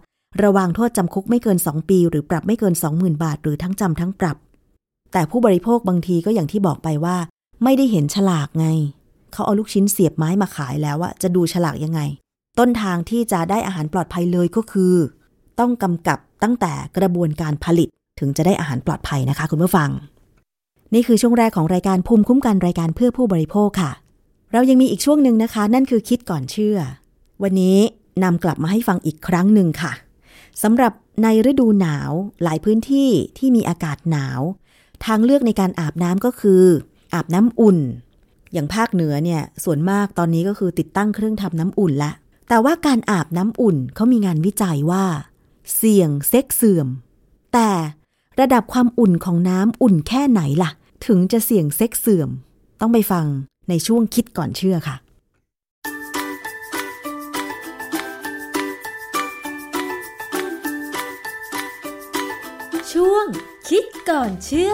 [0.44, 4.38] ระวางโทษจำคุกไม่เกิน 2 ปี หรือปรับไม่เกิน 20,000 บาท หรือทั้งจำทั้งปรับ
[5.14, 7.18] แต่ผู้บริโภคบางทีก็อย่างที่บอกไปว่า
[7.64, 8.68] ไม่ได้เห็นฉลากไง
[9.32, 12.02] เขาเอาลูกชิ้นเสียบไม้มาขายแล้วอะจะดูฉลากยังไง
[12.60, 14.94] ต้นทางที่จะได้อาหารปลอดภัยเลยก็คือ
[15.60, 17.90] ต้องกำกับตั้งแต่กระบวนการผลิต
[18.20, 19.90] ถึงจะได้อาหารปลอดภัยนะคะ คุณผู้ฟัง
[20.94, 23.92] นี่คือช่วงแรกของรายการภูมิคุ้มกันรายการเพื่อผู้บริโภคค่ะ
[24.54, 26.78] เรายังมีอีกช่วงหนึ่งนะคะ นั่นคือคิดก่อนเชื่อ
[27.44, 27.78] วันนี้
[28.24, 29.94] นำกลับมาให้ฟังอีกครั้งหนึ่งค่ะ
[30.64, 30.94] สำหรับ
[31.24, 32.12] ในฤดูหนาว
[32.44, 34.42] หลายพื้นที่ที่มีอากาศหนาว
[35.06, 36.64] ทางเลือกในการอาบน้ำก็คือ
[37.14, 37.78] อาบน้ำอุ่น
[38.54, 42.12] อย่างภาคเหนือเนี่ยส่วนมากตอนนี้ก็คือติดตั้งเครื่องทำน้ำอุ่นละ
[42.48, 45.06] แต่ว่าการอาบน้ำอุ่นเขามีงานวิจัยว่า
[45.76, 46.88] เสี่ยงเซ็กเสื่อม
[47.54, 47.70] แต่
[48.40, 50.72] ระดับความอุ่นของน้ำอุ่นแค่ไหนล่ะ
[51.06, 52.30] ถึงจะเสี่ยงเซ็กเสื่อม
[52.80, 53.26] ต้องไปฟัง
[53.70, 54.96] ในช่วงคิดก่อนเชื่อค่ะ
[62.92, 63.26] ช่วง
[63.70, 64.74] คิดก่อนเชื่อ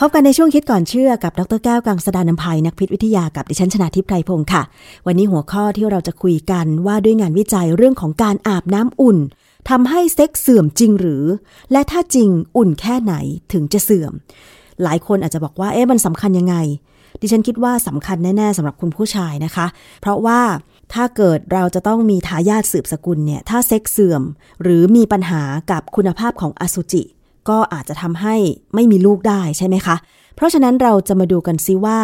[0.00, 4.62] พบกันในช่วงคิดก่อนเชื่อกับดรแก้วกังสดานนภัยนักพิษวิทยากับดิฉันชนาทิพไพรพงศ์ค่ะ
[5.06, 9.18] วันนี้หัวข้อที่เราจะคุยกันว่าด้วยงานวิจัยเรื่องของการอาบน้ำอุ่น
[9.70, 11.24] ทำให้เซ็กเสื่อมจริงหรือ
[11.72, 13.14] และถ้าจริงอุ่นแค่ไหน
[13.52, 14.12] ถึงจะเสื่อม
[14.82, 16.56] หลายคนอาจจะบอกว่าเอ๊ะมันสำคัญยังไง
[17.20, 19.66] ดิฉันคิดว่าสำคัญแน่ๆสำหรับคุณผู้ชายนะคะ
[20.00, 20.40] เพราะว่า
[20.94, 24.22] ถ้าเกิดเราจะต้องมีทายาทสืบสกุลเนี่ยถ้าเซ็กเสื่อม
[24.62, 27.04] หรือมีปัญหากับคุณภาพของอสุจิ
[27.50, 28.36] ก็อาจจะทำให้
[28.74, 29.96] ไม่มีลูกได้ใช่ไหมคะ
[30.36, 31.98] เพราะฉะนั้นเราจะมาดูกันซิว่า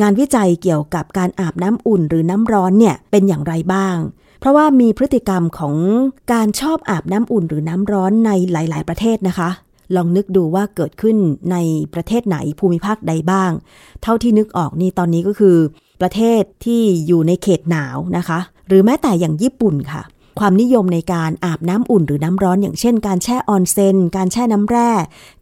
[0.00, 3.96] งานวิจัยเกี่ยวกับการอาบน้ำอุ่นหรือน้ำร้อนเนี่ยเป็นอย่างไรบ้าง
[4.40, 5.74] เพราะว่ามีพฤติกรรมของ
[6.32, 9.50] การชอบอาบน้ำอุ่นหรือน้ำร้อนในหลาย ๆ ประเทศนะคะ
[9.96, 11.16] ลองนึกดูว่าเกิดขึ้น
[11.52, 11.56] ใน
[11.94, 13.50] ประเทศไหนภูมิภาคใดบ้าง
[14.02, 15.56] เท่าที่นึกออกนี่ตอนนี้ก็คือ
[16.00, 18.38] ประเทศที่อยู่ในเขตหนาวนะคะ
[18.68, 20.02] หรือแม้แต่อย่างญี่ปุ่นค่ะ
[20.38, 24.90] ความนิยมในการอาบน้ำอุ่นหรือน้ำร้อนอย่างเช่น การแช่ออนเซนการแช่น้ำแร่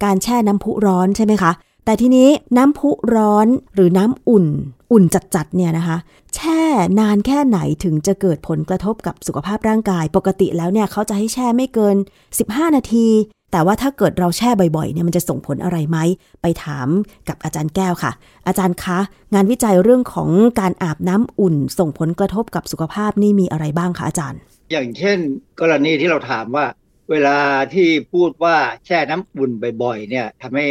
[0.05, 1.53] การแช่น้ำพุร้อนใช่ไหมคะ
[1.85, 4.47] แต่ทีนี้น้ำพุร้อนหรือน้ำอุ่น
[4.93, 5.97] อุ่นจัดๆเนี่ยนะคะ
[6.35, 6.63] แช่
[7.01, 11.97] นานแค่ไหนถึงจะเกิดผลกระทบกับสุขภาพร่างกาย ปกติแล้วเนี่ยเขาจะให้แช่ไม่เกิน
[12.37, 13.09] 15 นาที
[13.53, 15.99] แต่ว่าถ้าเกิดเราแช่บ่อยๆเนี่ยมันจะส่งผลอะไรไหม
[16.43, 16.89] ไปถาม
[17.29, 18.13] กับอาจารย์แก้วค่ะ
[18.47, 18.99] อาจารย์คะ
[19.35, 20.31] งานวิจัยเรื่องของ
[20.61, 24.41] การอาบน้ำอุ่น ส่งผลกระทบกับสุขภาพนี่มีอะไรบ้างคะอาจารย์
[24.71, 25.19] อย่างเช่น
[25.61, 26.67] กรณีที่เราถามว่า
[27.11, 27.39] เวลา
[27.75, 28.57] ที่พูดว่า
[28.87, 29.51] แช่น้ำอุ่น
[29.83, 30.69] บ่อยๆเนี่ยทำให้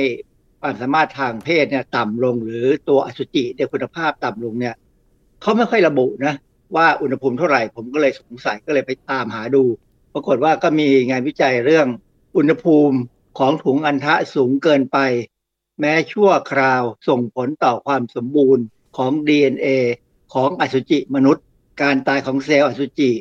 [0.62, 4.76] ความสามารถทางเพศเนี่ยต่ำลงหรือตัวอสุจิในคุณภาพต่ำลงเนี่ย
[5.42, 6.34] เขาไม่ค่อยระบุนะ
[6.76, 9.64] ว่าอุณหภูมิเท่าไหร่ผมก็เลยสงสัยก็เลยไปตามหาดู
[10.14, 11.88] ปรากฏว่าก็มีงานวิจัยเรื่อง
[12.38, 12.98] อุณหภูมิ
[13.40, 14.98] ของถุงอัณฑะสูงเกินไป
[15.80, 18.64] แม้ชั่วคราวส่งผลต่อความสมบูรณ์
[18.98, 19.68] ของ DNA
[20.34, 21.46] ของอสุจิมนุษย์
[21.82, 23.12] การตายของเซลล์อสุจิ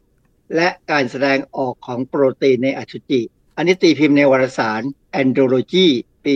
[0.57, 3.21] และการแสดงออกของโปรตีนในอสุจิ
[3.57, 4.83] อันนี้ตีพิมพ์ในวารสาร
[5.23, 5.87] Andrology
[6.25, 6.35] ปี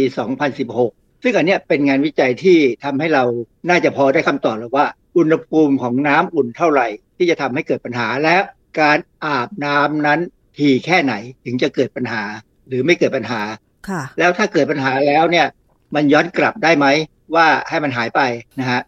[0.61, 3.25] 2016 ซึ่งอันนี้เป็นงานวิจัยที่ทำให้เรา
[3.69, 4.87] น่าจะพอได้คำตอบแล้วว่า
[5.17, 6.87] อุณหภูมิของน้ำอุ่นเท่าไหร่
[7.17, 8.37] ที่จะทำให้เกิดปัญหาและ
[8.81, 10.21] การอาบน้ำนั้น
[10.59, 11.15] ทีแค่ไหน
[11.45, 12.23] ถึงจะเกิดปัญหา
[12.69, 13.41] หรือไม่เกิดปัญหา
[13.89, 15.47] ค่ะ แล้วถ้าเกิดปัญหาแล้วเนี่ย
[15.95, 16.87] มันย้อนกลับได้ไหม
[17.35, 18.21] ว่าให้มันหายไป
[18.61, 18.81] นะฮะ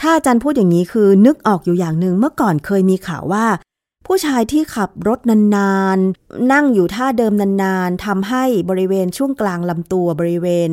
[0.00, 3.44] ถ้าอาจารย์พูดอย่างนี้คือนึกออกอยู่อย่างหนึ่งเมื่อก่อนเคยมีข่าวว่า
[4.06, 5.20] ผู้ชายที่ขับรถ
[5.56, 10.70] นานๆ นั่งอยู่ท่าเดิมนานๆทำให้บริเวณช่วงกลางลำตัวบริเวณ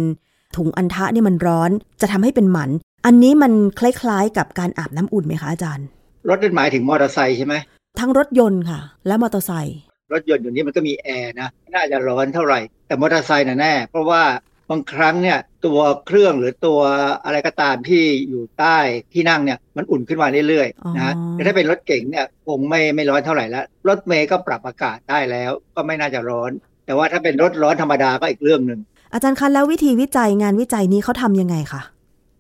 [0.55, 1.71] ถุงอันทะเนี่ยมันร้อน
[2.01, 2.69] จะทำให้เป็นหมัน
[3.05, 5.85] อันนี้มันคล้ายๆ กับการอาบน้ำอุ่นไหมคะอาจารย์
[6.29, 7.55] รถนั่นหมายถึงมอเตอร์ไซค์ใช่ไหม
[7.99, 9.77] ทั้งรถยนต์ค่ะ และมอเตอร์ไซค์
[10.13, 14.21] รถยนต์อยู่นี้มันก็มีแอร์นะน่าจะร้อนเท่าไหร่ แต่มอเตอร์ไซค์น่ะแน่เพราะว่า
[14.52, 16.79] บางครั้งเนี่ยตัวเครื่องหรือตัว
[17.25, 18.77] อะไรก็ตามที่อยู่ใต้
[19.13, 26.51] ที่นั่งเนี่ยมันอุ่นขึ้นมาเรื่อยๆนะฮะแต่ถ้าเป็นรถเก๋งเนี่ยคงไม่ไม่ร้อนเท่าไหร่แล้ว รถเมย์ก็ปรับอากาศได้แล้ว ก็ไม่น่าจะร้อน
[26.85, 28.79] แต่ว่าถ้าเป็นรถร้อนธรรมดาก็อีกเรื่องหนึ่ง
[29.13, 31.81] อาจารย์คะแล้ววิธีวิจัยงานวิจัยนี้เขาทำยังไงคะ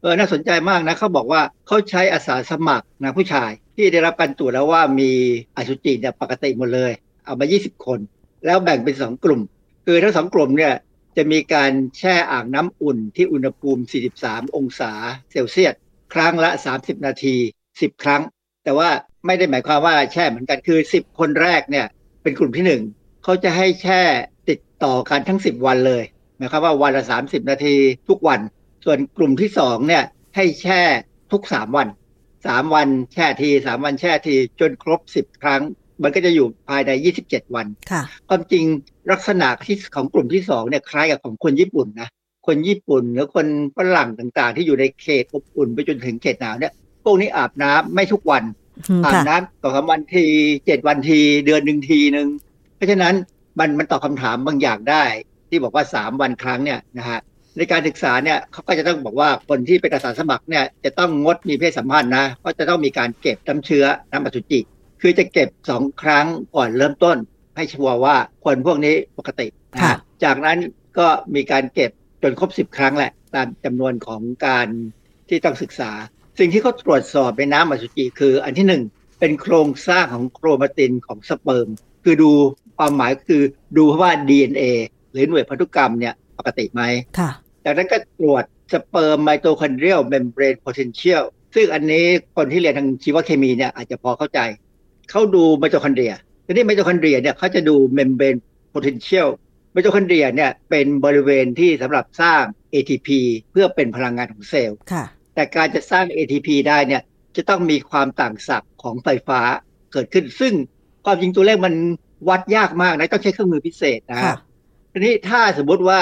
[0.01, 5.11] เออน่าสนใจมากนะเขาบอกว่าเขาใช้อาสาสมัครนะผู้ชายที่ได้รับการตรวจแล้วว่ามี
[5.55, 6.91] อสุจิเนี่ยปกติหมดเลย
[7.25, 7.99] เอามา 20 คน
[8.45, 9.41] แล้วแบ่งเป็น 2 กลุ่ม
[9.85, 10.73] คือทั้งสองกลุ่มเนี่ย
[11.17, 13.83] จะมีการแช่อ่างน้ำอุ่นที่อุณหภูมิ
[14.19, 14.91] 43 องศา
[15.31, 15.73] เซลเซียส
[16.13, 17.35] ครั้งละ 30 นาที
[17.69, 18.21] 10 ครั้ง
[18.63, 18.89] แต่ว่า
[19.25, 21.85] ไม่ได้หมายความว่าแช่เหมือนกันคือ 10 คนแรกเนี่ย
[22.23, 24.01] เป็นกลุ่มที่ 1 เขาจะให้แช่
[24.49, 26.03] ติดต่อกันทั้ง 10 วันเลย
[26.37, 27.75] หมายความว่าวันละ 30 นาที
[28.09, 28.39] ทุกวัน
[28.85, 30.03] ส่วนกลุ่มที่สองเนี่ย
[30.35, 30.81] ให้แช่
[31.31, 31.87] ทุกสามวัน
[32.45, 35.61] สามวันแช่ทีสามวันแช่ทีจนครบสิบครั้ง
[36.03, 38.63] มันก็จะอยู่ภายในยี่สิบเจ็ดวันค่ะความจริง
[39.11, 42.09] ลักษณะที่ของกลุ่มที่สองเนี่ยคล้ายกับของคนญี่ปุ่นนะ
[42.47, 43.47] คนญี่ปุ่นหรือคน
[43.77, 46.73] ฝรั่งต่างๆ ที่อยู่ในเขตอบอุ่นไปจนถึงเขตหนาวเนี่ย
[47.03, 48.43] พวกนี้อาบน้ำไม่ทุกวัน
[48.89, 50.25] อืมอาบค่ะน้ำต่อสามวันที
[50.65, 52.27] เจ็ดวันทีเดือนหนึ่งทีหนึ่ง
[52.75, 53.13] เพราะฉะนั้น
[53.59, 55.03] มันมันตอบคำถามบางอย่างได้
[55.49, 57.19] ที่บอกว่าสามวันครั้งเนี่ยนะฮะ
[57.57, 64.59] ในการศึกษาเนี่ยเขาก็จะต้องบอกว่าคนที่เป็นอาสาสมัครเนี่ยจะต้องงดมีเพศสัมพันธ์นะเพราะจะต้องมีการเก็บน้ำเชื้อน้ำอสุจิ
[65.05, 66.25] คือจะเก็บสองครั้ง
[66.55, 67.17] ก่อนเริ่มต้น
[67.55, 70.57] ให้ชัวร์ว่าคนพวกนี้ปกตินะค่ะฮะจากนั้น
[70.97, 71.91] ก็มีการเก็บ
[72.23, 74.67] จนครบสิบครั้งแหละ ตามจำนวนของการ
[75.29, 75.91] ที่ต้องศึกษา
[76.39, 78.83] สิ่งที่เขาตรวจสอบในน้ำอสุจิคืออันที่หนึ่ง
[79.19, 81.67] เป็นโครงสร้างของโครมาตินของสเปิร์ม
[82.03, 82.31] คือดู
[82.77, 83.43] ความหมายคือ
[83.77, 84.63] ดูว่า DNA
[85.11, 86.81] หรือหน่วยพันธุกรรมเนี่ยปกติไหม
[87.19, 87.29] ค่ะ
[87.65, 88.43] จากนั้นก็ตรวจ
[88.73, 91.23] สเปิร์ม mitochondrial membrane potential
[91.55, 94.39] ซึ่งอันนี้คนที่เรียนทางชีวเคมีเนี่ยอาจจะพอเข้าใจ
[95.09, 96.13] เขาดูไมโตคอนเดรีย
[96.45, 98.35] ทีนี้ไมโตคอนเดรียเนี่ยเขาจะดู membrane
[98.69, 99.29] potential
[99.71, 102.43] ไมโตคอนเดรียเนี่ยเป็นบริเวณที่สำหรับสร้าง
[102.73, 103.09] ATP
[103.51, 107.01] เพื่อเป็นพลังงานของเซลล์ค่ะแต่การจะสร้าง ATP ได้เนี่ย
[107.35, 109.39] จะต้องมีความต่างศักย์ของไฟฟ้า
[109.91, 110.53] เกิดขึ้น ซึ่ง
[111.05, 111.73] ความจริงตัวเลขมัน
[112.29, 114.37] วัดยากมากนะต้องใช้เครื่องมือพิเศษนะค่ะฮะ
[114.91, 115.99] ทีนี้ถ้าสมมุติว่า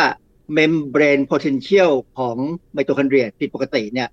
[0.58, 2.38] membrane potential ของ
[2.74, 4.10] ไมโตคอนเดรียผิดปกติเนี่ย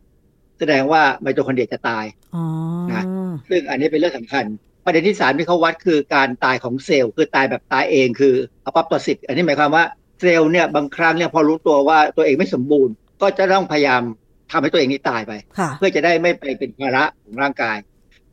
[0.59, 2.45] แสดงว่าไมโตคอนเดรียจะตายอ๋อ
[2.91, 3.05] นะ
[3.49, 4.45] ซึ่งอันนี้เป็นเรื่องสำคัญ
[4.89, 8.35] ประเด็นที่สามที่เขาวัดคือการตายของเซลล์คือตายแบบตายเองคือ
[8.65, 9.85] อ p o p t o s i s อันนี้หมายความว่า
[10.21, 14.03] เซลล์เนี่ยบางครั้งเนี่ยพอรู้ตัวว่าตัวเองไม่สมบูรณ์ ก็จะต้องพยายาม
[14.51, 17.77] ทำให้ตัวเองนี้ตายไปค่ะเพื่อจะได้ไม่ไปเป็นภาระของร่างกาย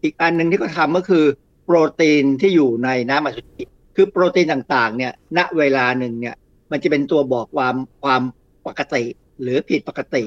[0.03, 1.25] อีกอันหนึ่งที่เขาทำก็คือ
[1.65, 3.63] โปรตีนที่อยู่ในน้ำอสุจิ
[3.95, 6.35] คือโปรตีนต่างๆเนี่ยณเวลาหนึ่งเนี่ย
[6.71, 8.21] มันจะเป็นตัวบอกความความ
[8.67, 9.03] ปกติ
[9.41, 10.23] หรือผิดปกติ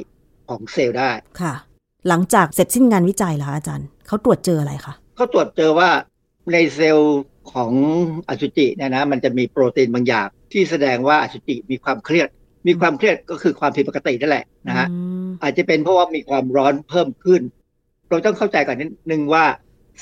[0.49, 1.11] ของเซลล์ได้
[1.41, 1.55] ค่ะ
[2.09, 5.89] หลังจากเสร็จสิ้นงานวิจัยแล้วอาจารย์เขาตรวจเจออะไรคะเขาตรวจเจอว่า
[6.53, 7.21] ในเซลล์
[7.53, 7.73] ของ
[8.29, 12.29] อสุจิเนี่ยนะมันจะมีโปรตีนบางอย่าง ที่แสดงว่าอสุจิมีความเครียด
[12.67, 17.43] มีความเครียดก็คือความผิดปกตินั่นแหละนะฮะอืมอาจจะเป็นเพราะว่ามีความร้อนเพิ่มขึ้น
[18.09, 19.45] เราต้องเข้าใจก่อนนิดนึงว่า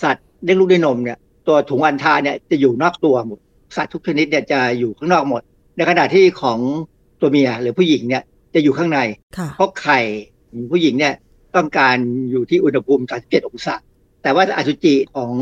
[0.03, 1.19] สัตว์เลี้ยงลูกด้วยนมเนี่ย
[1.49, 3.39] ตัวถุงอันทาเนี่ยจะอยู่นอกตัวหมด
[3.77, 5.43] สัตว์ทุกชนิดเนี่ยจะอยู่ข้างนอกหมด
[5.77, 6.59] ในขณะที่ของ
[7.21, 8.23] ตัวเมียหรือผู้หญิงเนี่ย
[8.55, 8.99] จะอยู่ข้างใน
[9.37, 9.99] ค่ะเพราะไข่
[10.51, 11.15] ของผู้หญิงเนี่ย
[11.57, 11.97] ต้องการ
[12.31, 13.75] อยู่ที่อุณหภูมิ37องศา
[14.27, 15.33] แต่ว่าอสุจิของ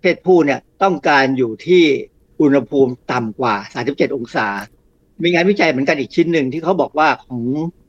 [0.00, 1.82] เพศผู้เนี่ยต้องการอยู่ที่
[2.40, 3.54] อุณหภูมิต่ำกว่า
[3.86, 4.46] 37 องศา
[5.22, 7.40] มีงานวิจัยเหมือนกันอีกชิ้นหนึ่งที่เขาบอกว่าของ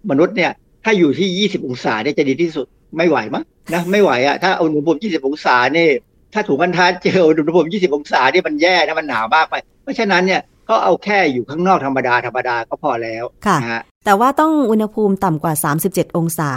[0.10, 0.52] มนุษย์เนี่ย
[0.84, 2.66] ถ้าอยู่ที่ 20 องศาเนี่ยจะดีที่สุด
[2.98, 3.44] ไม่ไหวมั้ง
[3.74, 5.90] นะไม่ไหวอะถ้าอุณหภูมิ 20 องศาเนี่ย
[6.34, 10.42] ถ้าถุงกันทานเจออุณหภูมิ 20 องศาเนี่ยมันแย่นะมันหนาวมากไป เพราะฉะนั้นเนี่ย
[10.72, 15.54] ก็เอาแค่อยู่ข้างนอกธรรมดาธรรมดาก็พอแล้วค่ะนะฮะแต่ว่าต้องอุณหภูมิต่ำกว่า
[15.86, 16.52] 37 องศา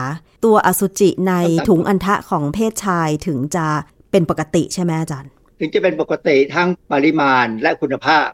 [0.45, 3.67] ตัวอสุจิในต้องต่ำถุงอันทะของเพศชายถึงจะ
[4.11, 8.29] เป็นปกติใช่ไหมอาจารย์ ถึงจะเป็นปกติทั้งปริมาณและคุณภาพ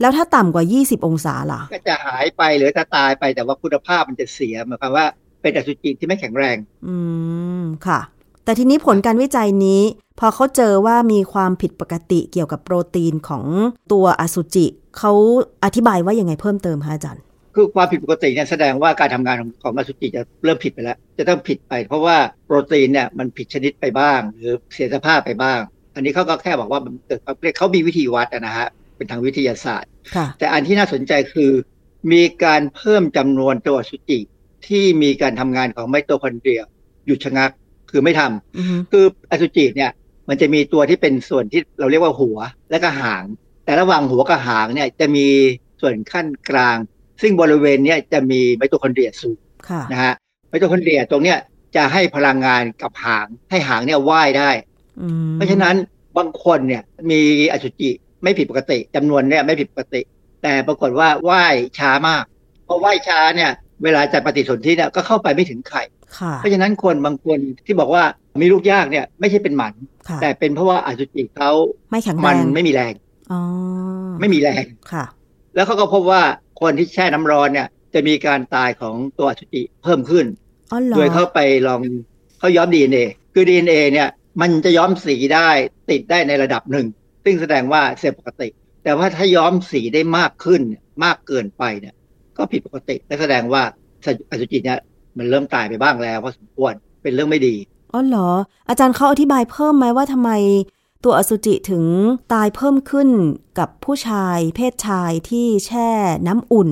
[0.00, 5.06] แล้วถ้าต่ำกว่า 20 องศาล่ะ ก็จะหายไปหรือถ้าตายไปแต่ว่าคุณภาพมันจะเสียหมายความว่า
[5.42, 6.56] เป็นอสุจิที่ไม่แข็งแรง
[6.86, 6.96] อื
[7.62, 8.00] มค่ะ
[8.44, 9.82] แต่ทีนี้ผลการวิจัยนี้
[10.18, 13.44] พอเขาเจอว่ามีความผิดปกติเกี่ยวกับโปรตีนของ
[13.92, 14.66] ตัวอสุจิ
[14.98, 15.12] เขา
[15.64, 17.22] อธิบายว่ายังไงเพิ่มเติมคะอาจารย์
[17.54, 22.16] คือความผิดปกติเนี่ยแสดงว่าการทำงานของของอสุจิจะเริ่มผิดไปแล้ว จะต้องผิดไป เพราะว่า
[22.46, 25.60] โปรตีนเนี่ยมันผิดชนิดไปบ้าง หรือเสียสภาพไปบ้าง
[25.94, 31.50] อันนี้เขาก็แค่บอกว่ามันเกิดความเครียดเขามีวิธีวัดอะนะฮะเป็นทางวิทยาศาสตร์ค่ะแต่อันที่น่าสนใจคือ
[32.12, 34.18] มีการเพิ่มจำนวนตัวอสุจิ
[34.66, 36.62] ที่มีการทำงานของไมโตคอนเดรีย
[37.06, 37.50] หยุดชะงัก
[37.90, 39.90] คือไม่ทำอือฮึคืออสุจิเนี่ย
[40.28, 42.38] มันจะมีตัวที่เป็นส่วนที่เราเรียกว่าหัว
[42.70, 43.24] และก็หาง
[43.66, 45.26] แต่ระหว่างหัวกับหางเนี่ยจะมี
[45.80, 46.76] ส่วนคั่นกลาง
[47.22, 49.38] ซึ่งบริเวณเนี้ยจะมีไมโตคอนเดรียสูง
[49.68, 50.14] ค่ะนะฮะ
[50.48, 51.38] ไมโตคอนเดรียตรงเนี้ย
[51.76, 54.50] จะให้พลังงานกับหางให้หางเนี่ยว่ายได้
[55.00, 55.74] อืมเพราะฉะนั้น
[56.16, 57.20] บางคนเนี่ยมี
[57.52, 57.90] อสุจิ
[58.22, 60.00] ไม่ผิดปกติจำนวนเนี่ยไม่ผิดปกติ
[60.42, 62.24] แต่ปรากฏว่าว่ายช้ามาก
[62.66, 63.50] เพราะว่ายช้าเนี่ย
[63.84, 65.82] เวลาจะปฏิสนธิเนี่ยก็เข้าไปไม่ถึงไข่
[66.18, 68.04] ค่ะเพราะฉะนั้นคนบางคนที่บอกว่า
[68.42, 69.74] มีลูกยากเนี่ยไม่ใช่เป็นหมัน
[70.08, 71.50] ค่ะแต่เป็นเพราะว่าอสุจิเขา
[71.90, 73.05] ไม่แข็งแรมันงไม่มีแรงอ๋อ
[74.20, 75.04] ไม่มีแรงค่ะ
[75.54, 76.22] แล้วเขาก็พบว่า
[76.60, 80.26] คนที่แช่น้ำร้อนเนี่ย จะมีการตายของตัวอสุจิเพิ่มขึ้น
[80.72, 81.80] อ๋อเหรอโดยเขาไปลอง
[82.38, 83.04] เขาย้อม DNA
[83.34, 84.08] คือ DNA เนี่ย
[84.40, 85.48] มันจะย้อมสีได้
[85.90, 86.86] ติดได้ในระดับหนึ่ง
[87.24, 88.48] ซึ่งแสดงว่าเซลล์ปกติ
[88.84, 91.94] แต่ว่าถ้าย้อมสีได้มากขึ้นเนี่ยมากเกินไปเนี่ย
[92.36, 93.62] ก็ผิดปกติและแสดงว่า
[94.30, 94.78] อสุจิเนี่ย
[95.18, 96.72] มันเริ่มตายไปบ้างแล้วพอสมควร
[97.02, 97.54] เป็นเรื่องไม่ดี
[97.92, 98.28] อ๋อเหรอ
[98.68, 100.30] อาจารย์เขาอธิบายเพิ่มไหมว่าทำไม
[101.08, 101.84] ตัวอสุจิถึง
[102.32, 103.08] ตายเพิ่มขึ้น
[103.58, 105.88] กับผู้ชาย เพศชายที่แช่
[106.26, 106.70] น้ำอุ่น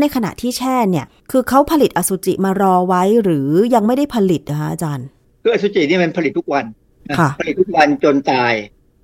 [0.00, 5.06] ในขณะที่แช่เนี่ย คือเขาผลิตอสุจิมารอไว้หรือยังไม่ได้ผลิตนะคะอาจารย์
[5.42, 6.64] คืออสุจินี่มันผลิตทุกวัน
[7.08, 8.52] นะค่ะผลิตทุกวันจนตาย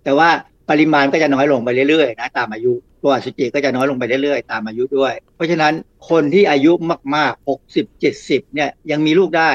[0.04, 0.28] แต่ว่า
[0.70, 2.72] ปริมาณก็จะน้อยลงไปเรื่อยๆนะตามอายุ
[3.02, 5.72] ตัวอสุจิก็จะน้อยลงไปเรื่อยๆ ตามอายุด้วย เพราะฉะนั้น
[6.10, 6.72] คนที่อายุ
[7.16, 9.50] มากๆ 60 70 เนี่ยยังมีลูกได้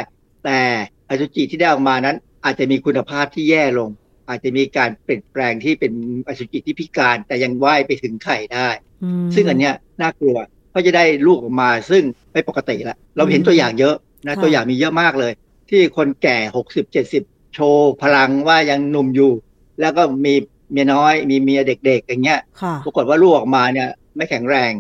[0.46, 0.60] แต่
[1.10, 2.16] อสุจิที่ได้ออกมานั้น
[2.46, 3.90] อาจจะมีคุณภาพที่แย่ลง
[4.30, 5.94] อาจจะมีการเปลี่ยนแปลงที่เป็น
[6.28, 8.70] อสุจิที่พิการแต่ยังว่ายไปถึงไข่ได้
[9.04, 10.38] อืมซึ่งอันเนี้ยน่ากลัว
[10.72, 13.96] เพราะจะได้ลูกออกมาซึ่งไม่ปกติละเราเห็นตัวอย่างเยอะ
[14.26, 15.32] นะค่ะตัวอย่างมีเยอะมากเลย
[15.70, 17.24] ที่คนแก่หกสิบเจ็ดสิบ
[17.54, 19.32] โชว์พลังว่ายังหนุ่มอยู่
[19.82, 20.34] แล้วก็มี
[20.72, 24.72] เมียน้อย มีเมียเด็ก ๆ อย่างเงี้ยค่ะปรากฏว่าลูกออกมาเนี่ยไม่แข็งแรง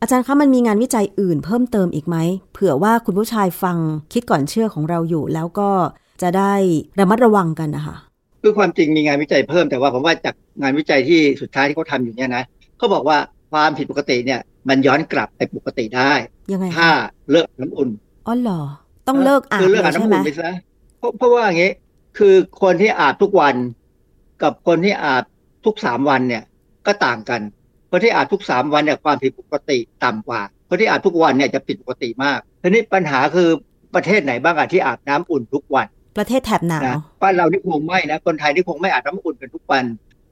[0.00, 2.16] อาจารย์คะมันมีงานวิจัยอื่นเพิ่มเติมอีกไหม
[2.52, 3.76] เผื่อว่าคุณผู้ชายฟัง
[4.12, 5.70] คิดก่อนเชื่อของเราอยู่ แล้วก็
[6.22, 6.54] จะได้
[6.98, 7.96] ระมัดระวังกันนะคะ
[8.46, 12.44] คือความจริงมีงานวิจัยเพิ่มแต่ว่าผมว่าจากงานวิจัยที่สุดท้ายที่เขาทำอยู่เนี่ยนะ
[12.78, 13.18] เขาบอกว่า
[13.52, 16.12] ความผิดปกติเนี่ย มันย้อนกลับไปปกติได้
[16.52, 16.92] ยังไงถ้าคะ
[17.30, 17.90] เลิกน้ำอุ่น
[18.26, 18.60] อ๋อเหรอ
[19.08, 20.50] ต้องเลิกอาบคือเลิกเลอาบยใช่น้ำไหมอุ่นไปซะ
[20.98, 21.72] เพราะเพราะว่าอย่างงี้
[22.18, 23.54] คือคนที่อาบทุกวัน
[24.42, 25.24] กับคนที่อาบ
[25.64, 26.42] ทุกสามวันเนี่ย
[26.86, 27.40] ก็ต่างกัน
[27.90, 33.48] คนที่อาบทุกสามวันเนี่ยความผิดปกติต่ำกว่าคนที่อาบทุกวันเนี่ยจะผิดปกติมากทีนี้ปัญหาคือ
[33.94, 35.86] ประเทศไหนบ้างอะที่อาบน้ำอุ่นทุกวัน
[36.16, 39.84] ประเทศแถบหนาวนะบ้านเรานี่คงไม่นะคนไทยนี่คงไม่อาบน้ำอุ่นกันทุกวัน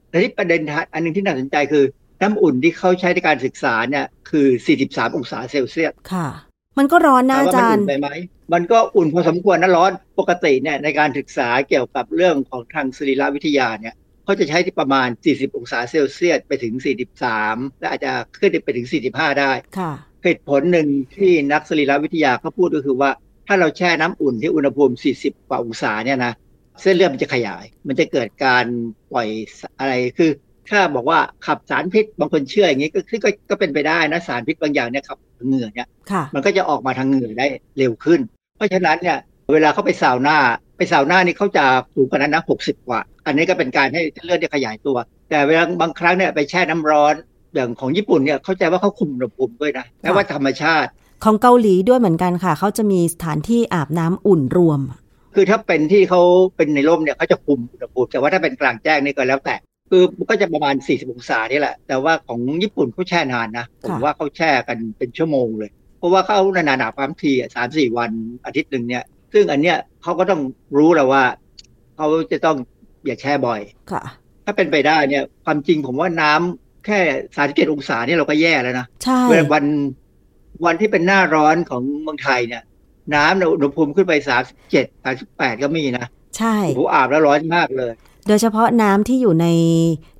[0.09, 0.61] แต่ที่ประเด็น
[0.93, 1.83] อันหนึงที่น่าสนใจคือ
[2.21, 4.47] น้ำอุ่นที่เขาใช้ในการศึกษาเนี่ยคือ
[4.81, 6.27] 43 องศาเซลเซียสค่ะ
[6.77, 8.09] มันก็ร้อนนะถามอาว่าจามันรอุ่ย์นไปไหม
[8.53, 16.73] มันก็อุ่นพอสมควรนะร้อนปกติเนี่ยในการศึกษาเกี่ยวกับเรื่องของทางสรีรวิทยาเนี่ยเขาจะใช้ที่ประมาณ 40 องศาเซลเซียสไปถึง
[17.27, 19.91] 43 และอาจจะขึ้นไปถึง 45 ได้ค่ะ
[20.23, 23.11] เหตุผลหนึ่งที่นักสรีรวิทยาเขาพูดก็คือว่า
[23.47, 26.33] ถ้าเราแช่น้ำอุ่นที่อุณหภูมิ 40กว่าองศาเนี่ยนะ
[26.81, 28.65] เส้นเลือดมันจะขยาย มันจะเกิดการ
[29.11, 29.27] ปล่อย
[29.79, 30.29] อะไรคือ
[30.69, 35.17] ถ้าบอกว่าขับสารพิษบางคนเชื่ออย่างนี้ก็คือก็ก็เป็นไปได้นะสารพิษบางอย่างเนี่ยขับ
[35.47, 38.19] เหงื่อเนี่ยค่ะมันก็จะออกมาทางเหงื่อได้เร็วขึ้น
[38.57, 39.17] เพราะฉะนั้นเนี่ย
[39.53, 40.37] เวลาเขาไปซาวน่า
[40.77, 41.65] ไปซาวน่านี่เขาจะ
[41.95, 44.97] สูงกว่านั้นนะหกสิบกว่า อันนี้ก็เป็นการให้เลือดเนี่ยขยายตัว
[45.29, 47.15] แต่เวลาบางครั้งเนี่ยไปแช่น้ำร้อน
[47.53, 50.89] อย่างของญี่ปุ่นเนี่ยเข้าใจว่าเขาคุมอุณหภูมิด้วยนะแม้ว่าธรรมชาติ
[51.23, 54.79] ของเกาหลีด้วยเหมือนกันค่ะ เขาจะมีสถานที่อาบน้ำอุ่นรวม
[55.35, 56.21] คือถ้าเป็นที่เขา
[56.55, 59.59] เป็นในร่มเนี่ยเขาจะคุมอุณหภูมิแต่ว่าถ้าเป็นกลางแจ้งนี่ก็แล้วแต่ค
[59.89, 68.11] คือก็จะประมาณ 40 องศานี่แหละ แต่ว่าของญี่ปุ่นเขาแช่นานนะ ผมว่าเขาแช่กันเป็นชั่วโมงเลย เพราะว่าเขานานๆหนาความทีสามสี่วัน
[68.45, 69.03] อาทิตย์หนึ่งเนี่ย
[69.33, 70.41] ซึ่งอันเนี้ยเขาก็ต้อง
[70.77, 71.23] รู้แล้วว่า
[71.95, 72.57] เขาจะต้อง
[73.05, 73.61] อย่าแช่บ่อย
[73.91, 74.03] ค่ะ
[74.45, 76.99] ถ้าเป็นไปได้เนี่ย ความจริงผมว่าน้ำแค่
[77.35, 79.65] สามสิบเจ็ดองศานี่เราก็แย่แล้วนะ ใช่เวลาวัน
[80.65, 82.63] วันที่เป็นหน้าร้อนของเมืองไทยเนี่ย
[83.15, 86.05] น้ำเนี่ยอุณหภูมิขึ้นไปสามสิบเจ็ดสามสิบแปดก็มีนะ
[86.37, 87.93] ใช่โอ้โหอาบแล้วร้อนมากเลย
[88.27, 89.47] โดยเฉพาะน้ำที่อยู่ใน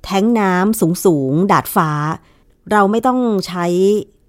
[0.04, 1.90] แท้งน้ำสูงสูงๆดาดฟ้า
[2.72, 3.66] เราไม่ต้องใช้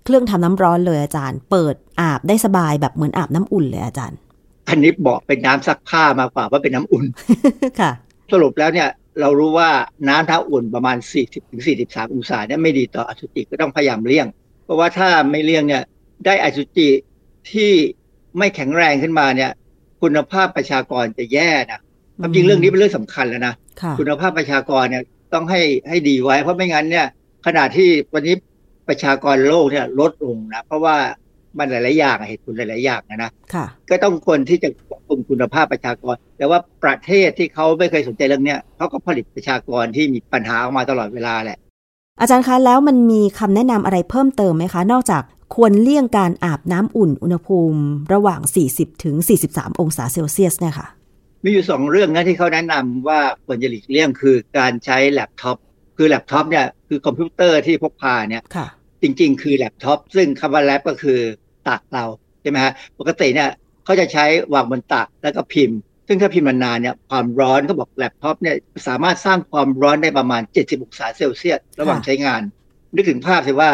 [0.05, 4.17] เครื่องทำน้ำร้อนเลยอาจารย์ เปิดอาบได้สบายแบบเหมือนอาบน้ำอุ่นเลยอาจารย์
[4.69, 7.05] อันนี้บอกเป็นน้ำซักผ้ามากกว่าว่าเป็นน้ำอุ่น
[7.79, 7.91] ค่ะ
[8.31, 8.89] สรุปแล้วเนี่ย
[9.21, 9.69] เรารู้ว่า
[10.09, 14.27] น้ำถ้าอุ่นประมาณ 40ถึง43 องศาเนี่ยไม่ดีต่ออสุจิก็ต้องพยายามเลี่ยง
[14.65, 15.83] เพราะว่าถ้าไม่เลี่ยงเนี่ย
[16.25, 16.89] ได้อสุจิ
[17.51, 17.71] ที่
[18.37, 19.51] ไม่แข็งแรงขึ้นมาเนี่ย
[20.01, 21.79] คุณภาพประชากรจะแย่นะ
[22.19, 25.03] ความจริงเรื่องนี้เป็นเรื่องสำคัญแล้วนะค่ะคุณภาพประชากรเนี่ย
[25.33, 27.07] ต้องให้ให้ดีไว้ เพราะไม่งั้นเนี่ย
[27.45, 28.35] ขณะที่วันนี้
[28.87, 30.95] ประชากรโลกเนี่ยลดลงนะเพราะว่า
[31.59, 41.57] มันหลาย ๆ อย่างอะเหตุผลหลาย ๆ อย่างนะนะค่ะก็ต้องควรที่จะควบคุมคุณภาพประชากร แต่ว่าประเทศที่เขาไม่เคยสนใจเรื่องเนี้ยเขาก็ผลิตประชากรที่มีปัญหาออกมาตลอดเวลาแหละ
[42.19, 45.21] อาจารย์คะแล้วมันมีคำแนะนำอะไรเพิ่มเติมไหมคะ นอกจาก
[45.53, 47.81] ควรเลี่ยงการอาบน้ำอุ่นอุณหภูมิ
[48.13, 48.41] ระหว่าง
[48.71, 49.15] 40 ถึง
[49.47, 50.87] 43 องศาเซลเซียสเนี่ยค่ะ
[51.43, 55.57] มีอยู่สองเรื่องนะที่เขาแนะนำว่าควรจะหลีกเลี่ยงคือการใช้แล็ปท็อป
[55.97, 58.67] คือแล็ปท็อปเนี่ยคือคอมพิวเตอร์ที่พกพาเนี่ยค่ะ
[59.01, 61.19] จริงๆ คือแล็ปท็อปซึ่งคำว่า lap ก็คือ
[61.67, 62.05] ตักเรา
[62.41, 63.49] ใช่ไหมฮะปกติเนี่ย
[63.85, 68.55] เขาจะใช้วางบนตักแล้วก็พิมพ์ ซึ่งถ้าพิมพ์นานๆเนี่ยความร้อนก็บอกแล็ปท็อปเนี่ย
[68.87, 72.41] สามารถสร้างความร้อนได้ประมาณ 70 องศาเซลเซียสระหว่างค่ะใช้งาน
[72.93, 73.69] นึกถึงภาพสิว่า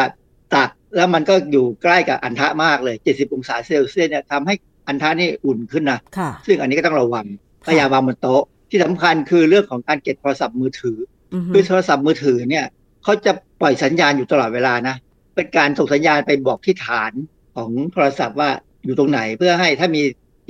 [0.54, 4.54] ตัก แล้วมันก็อยู่ใกล้กับอันทะมากเลย 70 องศาเซลเซียสเนี่ยทำให้
[4.88, 7.26] อันทะนี่อุ่นขึ้นนะค่ะซึ่งอันนี้ก็ต้องระวัง
[7.64, 10.98] พค่ะยายามวางบนโต๊ะ ที่สำคัญคือเรื่องของการเก็บโทรศัพท์มือถือ
[11.34, 12.66] อือฮึคือโทรศัพท์มือถือเนี่ย
[13.02, 14.96] เขาจะปล่อยสัญญาณอยู่ตลอดเวลานะ
[15.34, 17.12] เป็นการส่งสัญญาณไปบอกที่ฐาน
[17.56, 18.50] ของโทรศัพท์ว่า
[18.84, 20.02] อยู่ตรงไหนเพื่อให้ถ้ามี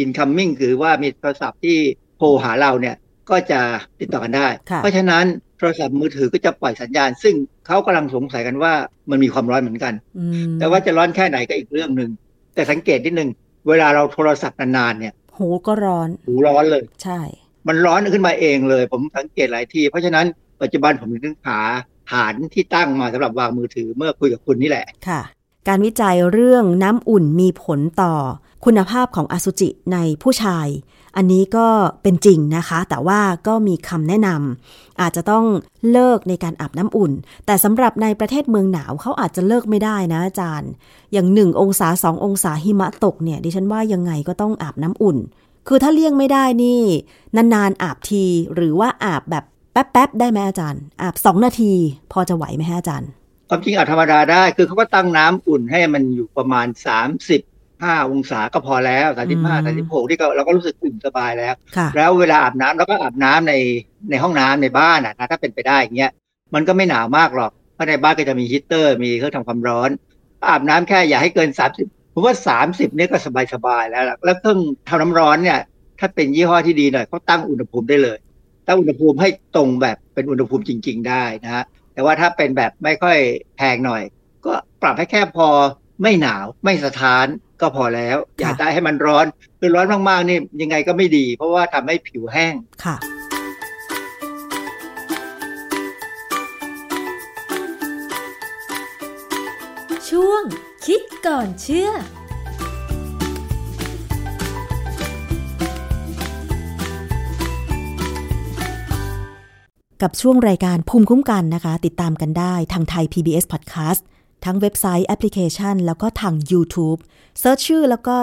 [0.02, 1.78] incoming คือว่ามีโทรศัพท์ที่
[2.18, 2.96] โทรหาเราเนี่ย
[3.30, 3.60] ก็จะ
[4.00, 7.34] ติดต่อกันได้ค่ะเพราะฉะนั้นโทรศัพท์มือถือก็จะปล่อยสัญญาณ ซึ่ง
[7.66, 8.72] เขากำลังสงสัยกันว่า
[9.10, 12.10] มันมีความร้อนเหมือนกันอืมแต่ว่าจะร้อนแค่ไหนก็อีกเรื่องหนึ่ง
[12.54, 13.30] แต่สังเกตนิดนึง
[13.68, 17.20] เวลาเราโทรศัพท์นานๆเนี่ยหูก็ร้อน หูร้อนเลย ใช่
[17.68, 20.26] มันร้อนขึ้นมาเองเลย ผมสังเกตหลายที่เพราะฉะนั้น
[20.62, 21.58] ปัจจุบันผมถึงหา
[22.12, 25.22] ฐานที่ตั้งมาสำหรับวางมือถือเมื่อคุยกับคุณนี่แหละค่ะ
[25.68, 28.14] การวิจัยเรื่องน้ำอุ่นมีผลต่อ
[28.64, 30.66] คุณภาพของอสุจิในผู้ชาย
[31.16, 31.66] อันนี้ก็
[32.02, 35.44] เป็นจริงนะคะ แต่ว่าก็มีคำแนะนำอาจจะต้อง
[35.92, 37.12] เลิกในการอาบน้ำอุ่น
[37.46, 40.70] แต่สำหรับในประเทศเมืองหนาวเขาอาจจะเลิกไม่ได้นะอาจารย์
[41.12, 45.16] อย่างหนึ่งองศาสององศาหิมะตกเนี่ยดิฉันว่ายังไงก็ต้องอาบน้ำอุ่น
[45.68, 46.82] คือถ้าเลี่ยงไม่ได้นี่
[47.36, 51.72] นานๆอาบที หรือว่าอาบแบบแป๊บๆได้ไหมอาจารย์ อาบสองนาที
[52.12, 53.10] พอจะไหวไหมฮะอาจารย์
[53.48, 56.66] ความจริงอาบธรรมดาได้ คือเขาก็ตั้งน้ำอุ่นให้มันอยู่ประมาณ
[57.82, 63.54] 35องศาก็พอแล้วอืม35 36ที่ก็เราก็รู้สึกอุ่นสบายแล้วค่ะแล้วเวลาอาบน้ำเราก็อาบน้ำใน
[64.10, 66.12] ในห้องน้ำในบ้านอะนะถ้าเป็นไปได้อย่างเงี้ย
[66.54, 69.90] มันก็ไม่หนาวมากหรอกเพราะในบ้านก็จะมีฮีตเตอร์ มีเครื่องทำความร้อน
[70.48, 71.48] อาบน้ำแค่อย่าให้เกิน
[71.82, 72.34] 30ผมว่า
[72.66, 73.18] 30เนี่ยก็
[73.54, 74.58] สบายๆแล้วล่ะแล้วเครื่อง
[74.88, 75.58] ทำน้ำร้อนเนี่ย
[76.00, 78.18] ถ้าเป็นยี่ห้อที่ดีหน่อยเขาตั้งอุณหภูมิได้เลย
[78.66, 81.64] ตั้งอุณหภูมิให้ตรงแบบเป็นอุณหภูมิจริง ๆ ได้นะฮะ
[81.94, 83.18] แต่ว่าถ้าเป็นแบบไม่ค่อย
[83.56, 84.02] แพงหน่อย
[84.46, 84.52] ก็
[84.82, 85.48] ปรับให้แค่พอ
[86.02, 87.26] ไม่หนาวไม่สะท้าน
[87.60, 89.26] ก็พอแล้ว อย่าได้ให้มันร้อน
[89.60, 92.96] คือร้อนมากๆนี่ยังไงก็ไม่ดี เพราะว่าทำให้ผิวแห้งค่ะ
[100.08, 100.42] ช่วง
[100.86, 101.90] คิดก่อนเชื่อ
[110.02, 114.02] กับช่วงรายการภูมิคุ้มกันนะคะ ติดตามกันได้ทางไทย PBS Podcast
[114.44, 116.98] ทั้งเว็บไซต์แอปพลิเคชัน แล้วก็ทาง YouTube
[117.40, 118.18] search ชื่อแล้วก็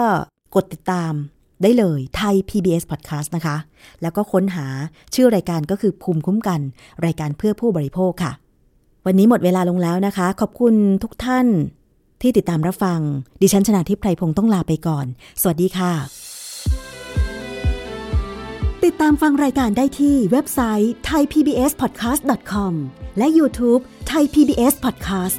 [0.54, 1.12] กดติดตาม
[1.62, 3.56] ได้เลยไทย PBS Podcast นะคะ
[4.02, 4.66] แล้วก็ค้นหา
[5.14, 6.60] ชื่อรายการก็คือภูมิคุ้มกัน
[7.06, 8.32] รายการเพื่อผู้บริโภคค่ะ
[9.06, 11.46] วันนี้หมดเวลาลงแล้วนะคะ ขอบคุณทุกท่าน
[12.22, 13.00] ที่ติดตามรับฟัง
[13.42, 15.06] ดิฉันชนะทิพไพรพงศ์ต้องลาไปก่อน
[15.40, 15.92] สวัสดีค่ะ
[18.84, 22.72] ติดตามฟังรายการได้ที่เว็บไซต์ thaipbspodcast.com
[23.18, 25.38] และ YouTube Thai PBS Podcast